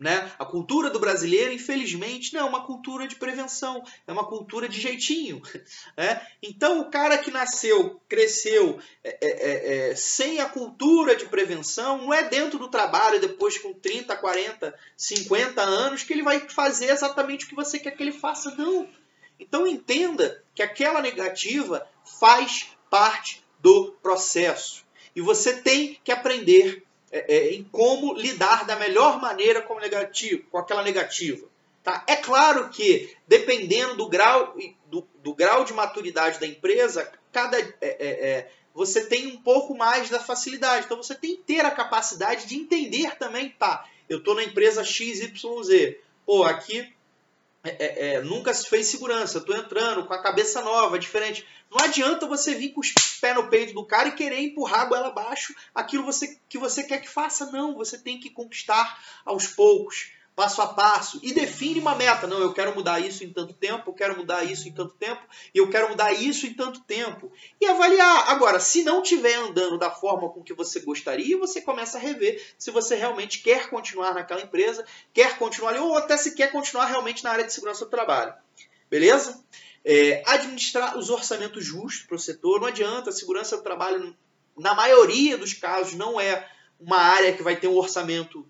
né? 0.00 0.32
A 0.38 0.46
cultura 0.46 0.88
do 0.88 0.98
brasileiro, 0.98 1.52
infelizmente, 1.52 2.32
não 2.32 2.40
é 2.40 2.44
uma 2.44 2.64
cultura 2.64 3.06
de 3.06 3.16
prevenção, 3.16 3.84
é 4.06 4.12
uma 4.12 4.26
cultura 4.26 4.66
de 4.66 4.80
jeitinho. 4.80 5.42
Né? 5.96 6.26
Então, 6.42 6.80
o 6.80 6.90
cara 6.90 7.18
que 7.18 7.30
nasceu, 7.30 8.00
cresceu 8.08 8.80
é, 9.04 9.10
é, 9.10 9.28
é, 9.28 9.90
é, 9.90 9.94
sem 9.94 10.40
a 10.40 10.48
cultura 10.48 11.14
de 11.14 11.26
prevenção, 11.26 11.98
não 11.98 12.14
é 12.14 12.22
dentro 12.22 12.58
do 12.58 12.68
trabalho, 12.68 13.20
depois 13.20 13.58
com 13.58 13.74
30, 13.74 14.16
40, 14.16 14.74
50 14.96 15.60
anos, 15.60 16.02
que 16.02 16.12
ele 16.12 16.22
vai 16.22 16.40
fazer 16.48 16.86
exatamente 16.90 17.44
o 17.44 17.48
que 17.48 17.54
você 17.54 17.78
quer 17.78 17.90
que 17.90 18.02
ele 18.02 18.12
faça, 18.12 18.54
não. 18.56 18.88
Então, 19.38 19.66
entenda 19.66 20.42
que 20.54 20.62
aquela 20.62 21.02
negativa 21.02 21.86
faz 22.18 22.68
parte 22.88 23.44
do 23.58 23.92
processo. 24.02 24.86
E 25.14 25.20
você 25.20 25.60
tem 25.60 25.98
que 26.02 26.12
aprender 26.12 26.86
é, 27.10 27.36
é, 27.36 27.54
em 27.54 27.64
como 27.64 28.14
lidar 28.14 28.64
da 28.64 28.76
melhor 28.76 29.20
maneira 29.20 29.60
com, 29.62 29.78
negativo, 29.78 30.44
com 30.50 30.58
aquela 30.58 30.82
negativa. 30.82 31.46
Tá? 31.82 32.04
É 32.06 32.16
claro 32.16 32.68
que, 32.68 33.14
dependendo 33.26 33.96
do 33.96 34.08
grau, 34.08 34.56
do, 34.86 35.06
do 35.22 35.34
grau 35.34 35.64
de 35.64 35.72
maturidade 35.72 36.38
da 36.38 36.46
empresa, 36.46 37.10
cada, 37.32 37.58
é, 37.58 37.72
é, 37.80 38.28
é 38.28 38.50
você 38.72 39.04
tem 39.04 39.26
um 39.26 39.36
pouco 39.38 39.76
mais 39.76 40.08
da 40.08 40.20
facilidade. 40.20 40.86
Então 40.86 40.96
você 40.96 41.14
tem 41.14 41.36
que 41.36 41.42
ter 41.42 41.64
a 41.64 41.70
capacidade 41.70 42.46
de 42.46 42.56
entender 42.56 43.16
também, 43.16 43.50
tá? 43.50 43.86
Eu 44.08 44.18
estou 44.18 44.34
na 44.34 44.44
empresa 44.44 44.84
XYZ. 44.84 45.96
Pô, 46.24 46.44
aqui 46.44 46.92
é, 47.62 47.70
é, 47.70 48.14
é, 48.14 48.22
nunca 48.22 48.54
se 48.54 48.68
fez 48.68 48.86
segurança, 48.86 49.38
eu 49.38 49.44
tô 49.44 49.54
entrando 49.54 50.06
com 50.06 50.14
a 50.14 50.22
cabeça 50.22 50.62
nova, 50.62 50.98
diferente. 50.98 51.46
Não 51.70 51.78
adianta 51.84 52.26
você 52.26 52.54
vir 52.54 52.70
com 52.70 52.80
os 52.80 52.92
pés 53.20 53.34
no 53.34 53.48
peito 53.48 53.74
do 53.74 53.84
cara 53.84 54.08
e 54.08 54.14
querer 54.14 54.40
empurrar 54.40 54.80
a 54.80 54.84
goela 54.86 55.08
abaixo 55.08 55.54
aquilo 55.74 56.04
você, 56.04 56.38
que 56.48 56.56
você 56.56 56.82
quer 56.82 57.00
que 57.00 57.08
faça. 57.08 57.50
Não, 57.52 57.74
você 57.74 57.98
tem 57.98 58.18
que 58.18 58.30
conquistar 58.30 58.98
aos 59.24 59.46
poucos 59.46 60.10
passo 60.40 60.62
a 60.62 60.68
passo, 60.68 61.20
e 61.22 61.34
define 61.34 61.80
uma 61.80 61.94
meta. 61.94 62.26
Não, 62.26 62.38
eu 62.38 62.54
quero 62.54 62.74
mudar 62.74 62.98
isso 62.98 63.22
em 63.22 63.30
tanto 63.30 63.52
tempo, 63.52 63.90
eu 63.90 63.92
quero 63.92 64.16
mudar 64.16 64.42
isso 64.42 64.66
em 64.66 64.72
tanto 64.72 64.94
tempo, 64.94 65.20
e 65.54 65.58
eu 65.58 65.68
quero 65.68 65.90
mudar 65.90 66.14
isso 66.14 66.46
em 66.46 66.54
tanto 66.54 66.80
tempo. 66.80 67.30
E 67.60 67.66
avaliar. 67.66 68.30
Agora, 68.30 68.58
se 68.58 68.82
não 68.82 69.02
estiver 69.02 69.34
andando 69.34 69.76
da 69.76 69.90
forma 69.90 70.30
com 70.30 70.42
que 70.42 70.54
você 70.54 70.80
gostaria, 70.80 71.36
você 71.36 71.60
começa 71.60 71.98
a 71.98 72.00
rever 72.00 72.42
se 72.56 72.70
você 72.70 72.94
realmente 72.94 73.42
quer 73.42 73.68
continuar 73.68 74.14
naquela 74.14 74.40
empresa, 74.40 74.82
quer 75.12 75.36
continuar 75.36 75.72
ali, 75.72 75.78
ou 75.78 75.98
até 75.98 76.16
se 76.16 76.34
quer 76.34 76.50
continuar 76.50 76.86
realmente 76.86 77.22
na 77.22 77.32
área 77.32 77.44
de 77.44 77.52
segurança 77.52 77.84
do 77.84 77.90
trabalho. 77.90 78.32
Beleza? 78.88 79.44
É, 79.84 80.22
administrar 80.24 80.96
os 80.96 81.10
orçamentos 81.10 81.62
justos 81.62 82.06
para 82.06 82.16
o 82.16 82.18
setor. 82.18 82.62
Não 82.62 82.68
adianta, 82.68 83.10
a 83.10 83.12
segurança 83.12 83.58
do 83.58 83.62
trabalho, 83.62 84.16
na 84.56 84.72
maioria 84.74 85.36
dos 85.36 85.52
casos, 85.52 85.92
não 85.92 86.18
é 86.18 86.48
uma 86.80 86.96
área 86.96 87.34
que 87.34 87.42
vai 87.42 87.56
ter 87.56 87.68
um 87.68 87.76
orçamento 87.76 88.46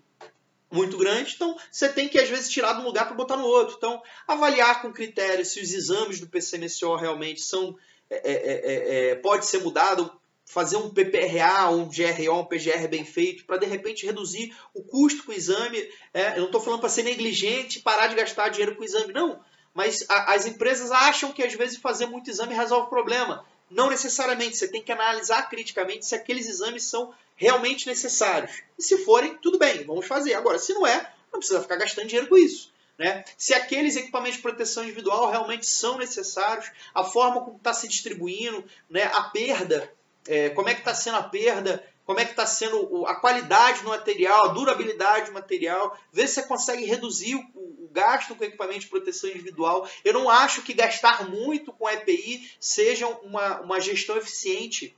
muito 0.71 0.97
grande, 0.97 1.33
então 1.35 1.57
você 1.71 1.89
tem 1.89 2.07
que 2.07 2.19
às 2.19 2.29
vezes 2.29 2.49
tirar 2.49 2.73
de 2.73 2.81
um 2.81 2.85
lugar 2.85 3.05
para 3.05 3.15
botar 3.15 3.37
no 3.37 3.45
outro. 3.45 3.75
Então, 3.77 4.01
avaliar 4.27 4.81
com 4.81 4.91
critério 4.91 5.43
se 5.45 5.59
os 5.59 5.73
exames 5.73 6.19
do 6.19 6.27
PCMSO 6.27 6.95
realmente 6.95 7.41
são 7.41 7.75
é 8.11 8.15
é, 8.15 8.33
é, 8.33 8.51
é, 8.53 9.09
é, 9.11 9.15
pode 9.15 9.45
ser 9.45 9.59
mudado, 9.59 10.11
fazer 10.45 10.75
um 10.75 10.89
PPRA, 10.89 11.69
um 11.69 11.87
GRO, 11.87 12.39
um 12.39 12.45
PGR 12.45 12.89
bem 12.89 13.05
feito, 13.05 13.45
para 13.45 13.55
de 13.55 13.65
repente 13.65 14.05
reduzir 14.05 14.53
o 14.73 14.83
custo 14.83 15.23
com 15.23 15.31
o 15.31 15.35
exame. 15.35 15.77
É, 16.13 16.33
eu 16.33 16.39
não 16.39 16.45
estou 16.47 16.59
falando 16.59 16.81
para 16.81 16.89
ser 16.89 17.03
negligente 17.03 17.79
e 17.79 17.81
parar 17.81 18.07
de 18.07 18.15
gastar 18.15 18.49
dinheiro 18.49 18.75
com 18.75 18.81
o 18.81 18.85
exame, 18.85 19.13
não. 19.13 19.39
Mas 19.73 20.05
a, 20.09 20.33
as 20.33 20.45
empresas 20.45 20.91
acham 20.91 21.31
que 21.31 21.41
às 21.41 21.53
vezes 21.53 21.77
fazer 21.77 22.05
muito 22.05 22.29
exame 22.29 22.53
resolve 22.53 22.87
o 22.87 22.89
problema. 22.89 23.45
Não 23.71 23.89
necessariamente, 23.89 24.57
você 24.57 24.67
tem 24.67 24.83
que 24.83 24.91
analisar 24.91 25.49
criticamente 25.49 26.05
se 26.05 26.13
aqueles 26.13 26.47
exames 26.47 26.83
são 26.83 27.13
realmente 27.35 27.87
necessários. 27.87 28.61
E 28.77 28.83
se 28.83 28.97
forem, 28.99 29.37
tudo 29.37 29.57
bem, 29.57 29.83
vamos 29.85 30.05
fazer. 30.05 30.33
Agora, 30.33 30.59
se 30.59 30.73
não 30.73 30.85
é, 30.85 31.11
não 31.31 31.39
precisa 31.39 31.61
ficar 31.61 31.77
gastando 31.77 32.07
dinheiro 32.07 32.27
com 32.27 32.37
isso. 32.37 32.71
Né? 32.97 33.23
Se 33.37 33.53
aqueles 33.53 33.95
equipamentos 33.95 34.35
de 34.35 34.43
proteção 34.43 34.83
individual 34.83 35.31
realmente 35.31 35.65
são 35.65 35.97
necessários, 35.97 36.69
a 36.93 37.03
forma 37.03 37.41
como 37.41 37.57
está 37.57 37.73
se 37.73 37.87
distribuindo, 37.87 38.63
né? 38.89 39.03
a 39.05 39.23
perda, 39.23 39.91
é, 40.27 40.49
como 40.49 40.69
é 40.69 40.73
que 40.73 40.81
está 40.81 40.93
sendo 40.93 41.17
a 41.17 41.23
perda, 41.23 41.83
como 42.05 42.19
é 42.19 42.25
que 42.25 42.31
está 42.31 42.45
sendo 42.45 43.05
a 43.05 43.15
qualidade 43.15 43.81
do 43.81 43.89
material, 43.89 44.45
a 44.45 44.53
durabilidade 44.53 45.27
do 45.27 45.33
material, 45.33 45.97
ver 46.11 46.27
se 46.27 46.35
você 46.35 46.43
consegue 46.43 46.85
reduzir 46.85 47.35
o, 47.35 47.71
gasto 47.93 48.35
com 48.35 48.45
equipamento 48.45 48.79
de 48.79 48.87
proteção 48.87 49.29
individual. 49.29 49.87
Eu 50.03 50.13
não 50.13 50.29
acho 50.29 50.61
que 50.61 50.73
gastar 50.73 51.29
muito 51.29 51.73
com 51.73 51.89
EPI 51.89 52.49
seja 52.57 53.05
uma, 53.05 53.59
uma 53.59 53.81
gestão 53.81 54.15
eficiente 54.17 54.95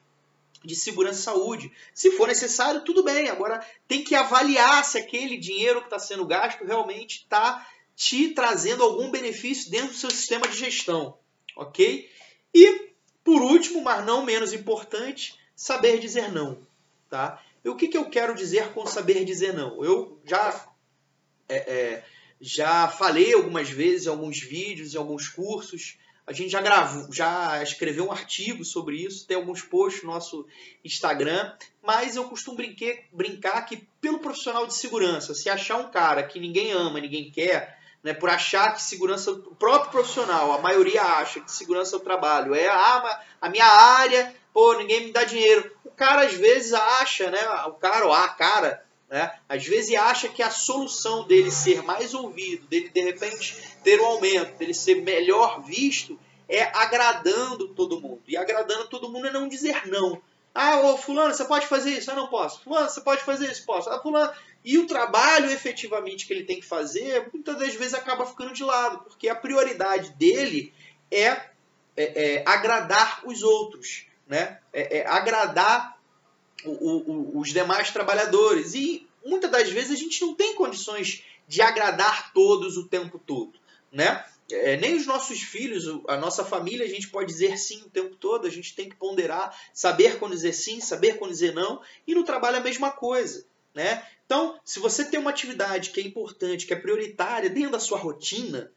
de 0.64 0.76
segurança 0.76 1.20
e 1.20 1.24
saúde. 1.24 1.72
Se 1.94 2.12
for 2.12 2.28
necessário, 2.28 2.82
tudo 2.82 3.04
bem. 3.04 3.30
Agora 3.30 3.66
tem 3.88 4.04
que 4.04 4.16
avaliar 4.16 4.86
se 4.86 4.98
aquele 4.98 5.38
dinheiro 5.38 5.80
que 5.82 5.88
está 5.88 6.00
sendo 6.00 6.26
gasto 6.26 6.64
realmente 6.64 7.22
está 7.22 7.68
te 7.96 8.30
trazendo 8.30 8.84
algum 8.84 9.12
benefício 9.12 9.70
dentro 9.70 9.90
do 9.90 9.98
seu 9.98 10.10
sistema 10.10 10.48
de 10.48 10.58
gestão. 10.58 11.18
Ok? 11.56 12.10
E, 12.54 12.90
por 13.24 13.42
último, 13.42 13.82
mas 13.82 14.06
não 14.06 14.24
menos 14.24 14.54
importante, 14.54 15.38
saber 15.56 16.00
dizer 16.00 16.32
não. 16.32 16.66
Tá? 17.14 17.40
E 17.64 17.70
o 17.70 17.76
que, 17.76 17.88
que 17.88 17.96
eu 17.96 18.10
quero 18.10 18.34
dizer 18.34 18.74
com 18.74 18.88
saber 18.88 19.24
dizer 19.24 19.54
não? 19.54 19.86
Eu 19.86 20.20
já, 20.26 20.66
é, 21.48 21.58
é, 21.58 22.04
já 22.42 22.88
falei 22.88 23.36
algumas 23.36 23.70
vezes 23.70 24.08
em 24.08 24.10
alguns 24.10 24.40
vídeos, 24.40 24.96
em 24.96 24.98
alguns 24.98 25.28
cursos, 25.28 26.00
a 26.26 26.34
gente 26.34 26.50
já 26.50 26.60
gravou, 26.60 27.14
já 27.14 27.62
escreveu 27.62 28.08
um 28.08 28.12
artigo 28.12 28.66
sobre 28.66 28.96
isso, 28.96 29.28
tem 29.28 29.38
alguns 29.38 29.62
posts 29.62 30.02
no 30.02 30.12
nosso 30.12 30.48
Instagram, 30.84 31.54
mas 31.84 32.16
eu 32.16 32.24
costumo 32.24 32.58
brinquer, 32.58 33.06
brincar 33.14 33.62
que 33.62 33.88
pelo 34.02 34.18
profissional 34.18 34.66
de 34.66 34.74
segurança, 34.74 35.36
se 35.36 35.52
achar 35.52 35.78
um 35.78 35.92
cara 35.92 36.24
que 36.24 36.40
ninguém 36.40 36.72
ama, 36.72 37.00
ninguém 37.00 37.30
quer, 37.30 37.78
né, 38.02 38.16
por 38.16 38.32
achar 38.32 38.74
que 38.74 38.82
segurança, 38.82 39.32
o 39.32 39.56
próprio 39.56 39.92
profissional, 39.92 40.52
a 40.52 40.58
maioria 40.58 41.04
acha 41.04 41.42
que 41.42 41.52
segurança 41.52 42.00
do 42.00 42.04
trabalho 42.04 42.56
é 42.56 42.68
ah, 42.68 43.22
a 43.40 43.50
minha 43.50 43.68
área, 43.68 44.36
pô, 44.54 44.74
ninguém 44.74 45.06
me 45.06 45.12
dá 45.12 45.24
dinheiro. 45.24 45.72
O 45.84 45.92
cara 45.92 46.26
às 46.26 46.34
vezes 46.34 46.74
acha, 46.74 47.30
né, 47.32 47.42
o 47.68 47.74
cara 47.74 48.06
ou 48.06 48.14
a 48.14 48.30
cara 48.30 48.84
né? 49.14 49.32
Às 49.48 49.64
vezes 49.64 49.96
acha 49.96 50.28
que 50.28 50.42
a 50.42 50.50
solução 50.50 51.28
dele 51.28 51.52
ser 51.52 51.84
mais 51.84 52.16
ouvido, 52.16 52.66
dele 52.66 52.90
de 52.90 53.00
repente 53.00 53.56
ter 53.84 54.02
um 54.02 54.06
aumento, 54.06 54.58
dele 54.58 54.74
ser 54.74 55.04
melhor 55.04 55.62
visto, 55.62 56.20
é 56.50 56.64
agradando 56.64 57.68
todo 57.76 58.02
mundo. 58.02 58.24
E 58.28 58.36
agradando 58.36 58.88
todo 58.88 59.12
mundo 59.12 59.28
é 59.28 59.32
não 59.32 59.48
dizer 59.48 59.88
não. 59.88 60.20
Ah, 60.52 60.80
ô, 60.80 60.98
fulano, 60.98 61.32
você 61.32 61.46
pode 61.46 61.68
fazer 61.68 61.92
isso? 61.92 62.10
Eu 62.10 62.16
não 62.16 62.28
posso. 62.28 62.64
Fulano, 62.64 62.90
você 62.90 63.02
pode 63.02 63.22
fazer 63.22 63.52
isso? 63.52 63.64
Posso. 63.68 63.88
Ah, 63.88 64.02
fulano... 64.02 64.34
E 64.66 64.80
o 64.80 64.88
trabalho 64.88 65.52
efetivamente 65.52 66.26
que 66.26 66.34
ele 66.34 66.46
tem 66.46 66.60
que 66.60 66.66
fazer, 66.66 67.30
muitas 67.32 67.60
das 67.60 67.76
vezes 67.76 67.94
acaba 67.94 68.26
ficando 68.26 68.54
de 68.54 68.64
lado, 68.64 69.04
porque 69.04 69.30
a 69.30 69.36
prioridade 69.36 70.10
dele 70.14 70.74
é, 71.12 71.28
é, 71.28 71.50
é 71.98 72.44
agradar 72.48 73.22
os 73.26 73.44
outros, 73.44 74.08
né? 74.28 74.60
É, 74.72 75.00
é 75.00 75.08
agradar 75.08 75.98
o, 76.66 76.72
o, 76.72 77.40
os 77.40 77.50
demais 77.52 77.92
trabalhadores. 77.92 78.74
E 78.74 79.08
muitas 79.26 79.52
das 79.52 79.70
vezes 79.70 79.92
a 79.92 79.96
gente 79.96 80.22
não 80.22 80.34
tem 80.34 80.56
condições 80.56 81.24
de 81.48 81.62
agradar 81.62 82.34
todos 82.34 82.78
o 82.78 82.88
tempo 82.88 83.20
todo, 83.20 83.54
né? 83.92 84.24
É, 84.52 84.76
nem 84.78 84.96
os 84.96 85.06
nossos 85.06 85.42
filhos, 85.42 85.86
a 86.08 86.18
nossa 86.18 86.44
família, 86.44 86.86
a 86.86 86.90
gente 86.90 87.08
pode 87.08 87.28
dizer 87.28 87.58
sim 87.58 87.82
o 87.84 87.90
tempo 87.90 88.16
todo, 88.16 88.46
a 88.46 88.50
gente 88.50 88.76
tem 88.76 88.90
que 88.90 88.96
ponderar, 88.96 89.58
saber 89.74 90.20
quando 90.20 90.34
dizer 90.34 90.54
sim, 90.54 90.82
saber 90.82 91.18
quando 91.18 91.32
dizer 91.32 91.54
não, 91.54 91.82
e 92.06 92.14
no 92.14 92.24
trabalho 92.24 92.58
a 92.58 92.62
mesma 92.62 92.92
coisa. 92.92 93.46
Né? 93.74 94.06
Então, 94.26 94.60
se 94.64 94.80
você 94.80 95.06
tem 95.06 95.20
uma 95.20 95.32
atividade 95.32 95.90
que 95.90 96.00
é 96.00 96.04
importante, 96.04 96.68
que 96.68 96.74
é 96.74 96.80
prioritária 96.80 97.50
dentro 97.50 97.72
da 97.72 97.80
sua 97.80 97.98
rotina, 97.98 98.72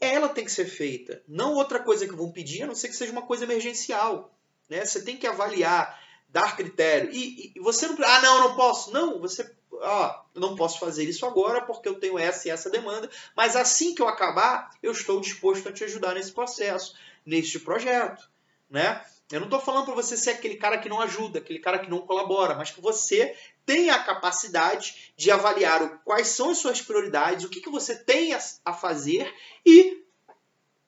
ela 0.00 0.28
tem 0.28 0.44
que 0.44 0.52
ser 0.52 0.66
feita. 0.66 1.22
Não 1.28 1.54
outra 1.54 1.78
coisa 1.78 2.06
que 2.06 2.14
vão 2.14 2.30
pedir, 2.30 2.62
a 2.62 2.66
não 2.66 2.74
ser 2.74 2.88
que 2.88 2.96
seja 2.96 3.12
uma 3.12 3.22
coisa 3.22 3.44
emergencial. 3.44 4.34
Né? 4.72 4.86
Você 4.86 5.04
tem 5.04 5.18
que 5.18 5.26
avaliar 5.26 6.00
dar 6.30 6.56
critério. 6.56 7.10
E, 7.12 7.52
e, 7.54 7.60
você 7.60 7.86
não. 7.86 7.96
Ah, 8.02 8.22
não, 8.22 8.48
não 8.48 8.56
posso. 8.56 8.90
Não, 8.90 9.20
você. 9.20 9.54
Ah, 9.82 10.22
não 10.34 10.56
posso 10.56 10.78
fazer 10.78 11.04
isso 11.04 11.26
agora 11.26 11.60
porque 11.60 11.88
eu 11.88 12.00
tenho 12.00 12.18
essa 12.18 12.48
e 12.48 12.50
essa 12.50 12.70
demanda, 12.70 13.10
mas 13.36 13.56
assim 13.56 13.94
que 13.94 14.00
eu 14.00 14.08
acabar, 14.08 14.70
eu 14.82 14.92
estou 14.92 15.20
disposto 15.20 15.68
a 15.68 15.72
te 15.72 15.82
ajudar 15.84 16.14
nesse 16.14 16.30
processo, 16.30 16.94
neste 17.26 17.58
projeto. 17.58 18.30
Né? 18.70 19.04
Eu 19.30 19.40
não 19.40 19.46
estou 19.46 19.60
falando 19.60 19.86
para 19.86 19.94
você 19.94 20.16
ser 20.16 20.30
aquele 20.30 20.56
cara 20.56 20.78
que 20.78 20.88
não 20.88 21.00
ajuda, 21.00 21.40
aquele 21.40 21.58
cara 21.58 21.80
que 21.80 21.90
não 21.90 22.06
colabora, 22.06 22.54
mas 22.54 22.70
que 22.70 22.80
você 22.80 23.36
tenha 23.66 23.94
a 23.94 24.04
capacidade 24.04 25.12
de 25.16 25.30
avaliar 25.30 26.00
quais 26.04 26.28
são 26.28 26.50
as 26.50 26.58
suas 26.58 26.80
prioridades, 26.80 27.44
o 27.44 27.48
que, 27.48 27.60
que 27.60 27.70
você 27.70 27.96
tem 27.96 28.34
a 28.64 28.72
fazer 28.72 29.34
e 29.66 30.04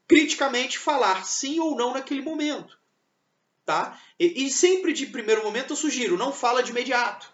criticamente 0.07 0.79
falar 0.79 1.27
sim 1.27 1.59
ou 1.59 1.75
não 1.75 1.95
naquele 1.95 2.23
momento 2.23 2.79
tá? 3.65 3.99
E, 4.19 4.45
e, 4.45 4.51
sempre 4.51 4.93
de 4.93 5.07
primeiro 5.07 5.43
momento 5.43 5.73
eu 5.73 5.77
sugiro, 5.77 6.17
não 6.17 6.33
fala 6.33 6.63
de 6.63 6.71
imediato, 6.71 7.29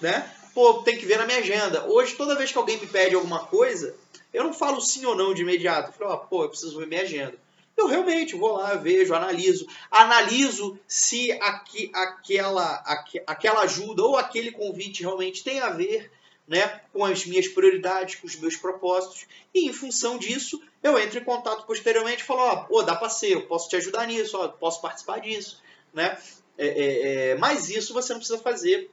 né? 0.00 0.30
Pô, 0.52 0.74
tem 0.82 0.96
que 0.96 1.06
ver 1.06 1.18
na 1.18 1.26
minha 1.26 1.38
agenda. 1.38 1.84
Hoje, 1.86 2.14
toda 2.14 2.36
vez 2.36 2.52
que 2.52 2.58
alguém 2.58 2.78
me 2.78 2.86
pede 2.86 3.14
alguma 3.14 3.40
coisa, 3.46 3.96
eu 4.32 4.44
não 4.44 4.52
falo 4.52 4.80
sim 4.80 5.04
ou 5.04 5.16
não 5.16 5.34
de 5.34 5.42
imediato. 5.42 5.88
Eu 5.88 5.92
falo, 5.92 6.12
ah, 6.12 6.18
pô, 6.18 6.44
eu 6.44 6.48
preciso 6.48 6.78
ver 6.78 6.86
minha 6.86 7.02
agenda. 7.02 7.36
Eu 7.76 7.88
realmente 7.88 8.36
vou 8.36 8.52
lá, 8.52 8.74
vejo, 8.74 9.14
analiso. 9.14 9.66
Analiso 9.90 10.78
se 10.86 11.32
aqui, 11.32 11.90
aquela, 11.92 12.74
aqu, 12.86 13.18
aquela 13.26 13.62
ajuda 13.62 14.02
ou 14.04 14.16
aquele 14.16 14.52
convite 14.52 15.02
realmente 15.02 15.42
tem 15.42 15.58
a 15.58 15.70
ver 15.70 16.10
né, 16.46 16.80
com 16.92 17.04
as 17.04 17.24
minhas 17.24 17.48
prioridades, 17.48 18.16
com 18.16 18.26
os 18.26 18.36
meus 18.36 18.56
propósitos. 18.56 19.26
E 19.52 19.66
em 19.66 19.72
função 19.72 20.18
disso, 20.18 20.62
eu 20.82 20.98
entro 20.98 21.18
em 21.18 21.24
contato 21.24 21.66
posteriormente 21.66 22.22
e 22.22 22.26
falo, 22.26 22.40
ó, 22.40 22.66
oh, 22.68 22.82
dá 22.82 22.94
para 22.94 23.08
ser, 23.08 23.32
eu 23.32 23.46
posso 23.46 23.68
te 23.68 23.76
ajudar 23.76 24.06
nisso, 24.06 24.36
ó, 24.36 24.48
posso 24.48 24.80
participar 24.80 25.20
disso, 25.20 25.62
né? 25.92 26.18
É, 26.56 26.66
é, 26.66 27.30
é, 27.30 27.34
mas 27.36 27.68
isso 27.68 27.92
você 27.92 28.12
não 28.12 28.20
precisa 28.20 28.38
fazer 28.38 28.90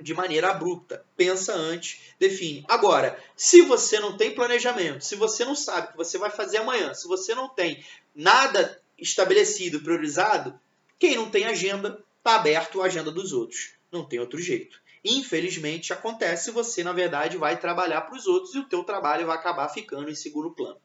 de 0.00 0.14
maneira 0.14 0.50
abrupta. 0.50 1.04
Pensa 1.16 1.54
antes, 1.54 2.00
define. 2.18 2.64
Agora, 2.68 3.18
se 3.36 3.62
você 3.62 3.98
não 3.98 4.16
tem 4.16 4.34
planejamento, 4.34 5.04
se 5.04 5.16
você 5.16 5.44
não 5.44 5.54
sabe 5.54 5.88
o 5.88 5.90
que 5.92 5.96
você 5.96 6.18
vai 6.18 6.30
fazer 6.30 6.58
amanhã, 6.58 6.94
se 6.94 7.08
você 7.08 7.34
não 7.34 7.48
tem 7.48 7.84
nada 8.14 8.80
estabelecido, 8.98 9.80
priorizado, 9.80 10.58
quem 10.98 11.16
não 11.16 11.30
tem 11.30 11.44
agenda, 11.44 12.02
está 12.18 12.36
aberto 12.36 12.82
à 12.82 12.86
agenda 12.86 13.10
dos 13.10 13.32
outros. 13.32 13.72
Não 13.90 14.04
tem 14.04 14.18
outro 14.18 14.40
jeito. 14.40 14.80
Infelizmente 15.08 15.92
acontece, 15.92 16.50
você 16.50 16.84
na 16.84 16.92
verdade 16.92 17.38
vai 17.38 17.58
trabalhar 17.58 18.02
para 18.02 18.16
os 18.16 18.26
outros 18.26 18.54
e 18.54 18.58
o 18.58 18.68
teu 18.68 18.84
trabalho 18.84 19.26
vai 19.26 19.36
acabar 19.36 19.68
ficando 19.70 20.10
em 20.10 20.14
segundo 20.14 20.50
plano. 20.50 20.78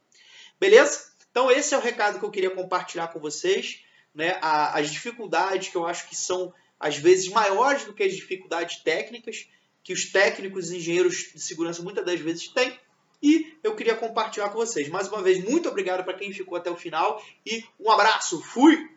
Beleza? 0.60 1.12
Então 1.30 1.52
esse 1.52 1.74
é 1.74 1.78
o 1.78 1.82
recado 1.82 2.20
que 2.20 2.26
eu 2.26 2.32
queria 2.32 2.52
compartilhar 2.52 3.10
com 3.10 3.20
vocês. 3.20 3.82
Né? 4.16 4.38
as 4.40 4.92
dificuldades 4.92 5.70
que 5.70 5.76
eu 5.76 5.88
acho 5.88 6.08
que 6.08 6.16
são 6.16 6.54
às 6.80 6.98
vezes 6.98 7.30
maiores 7.30 7.84
do 7.84 7.96
que 7.96 8.04
as 8.04 8.14
dificuldades 8.14 8.78
técnicas 8.84 9.48
que 9.84 9.92
os 9.92 10.06
técnicos 10.06 10.72
e 10.72 10.78
engenheiros 10.78 11.32
de 11.34 11.42
segurança 11.42 11.84
muitas 11.84 12.06
das 12.06 12.20
vezes 12.20 12.48
têm. 12.48 12.74
e 13.22 13.54
eu 13.64 13.76
queria 13.76 13.96
compartilhar 13.96 14.50
com 14.50 14.58
vocês. 14.58 14.90
Mais 14.90 15.08
uma 15.08 15.22
vez, 15.22 15.44
muito 15.44 15.70
obrigado 15.70 16.04
para 16.04 16.14
quem 16.14 16.34
ficou 16.34 16.58
até 16.58 16.70
o 16.70 16.78
final 16.78 17.24
e 17.46 17.64
um 17.80 17.92
abraço. 17.92 18.42
Fui! 18.42 18.90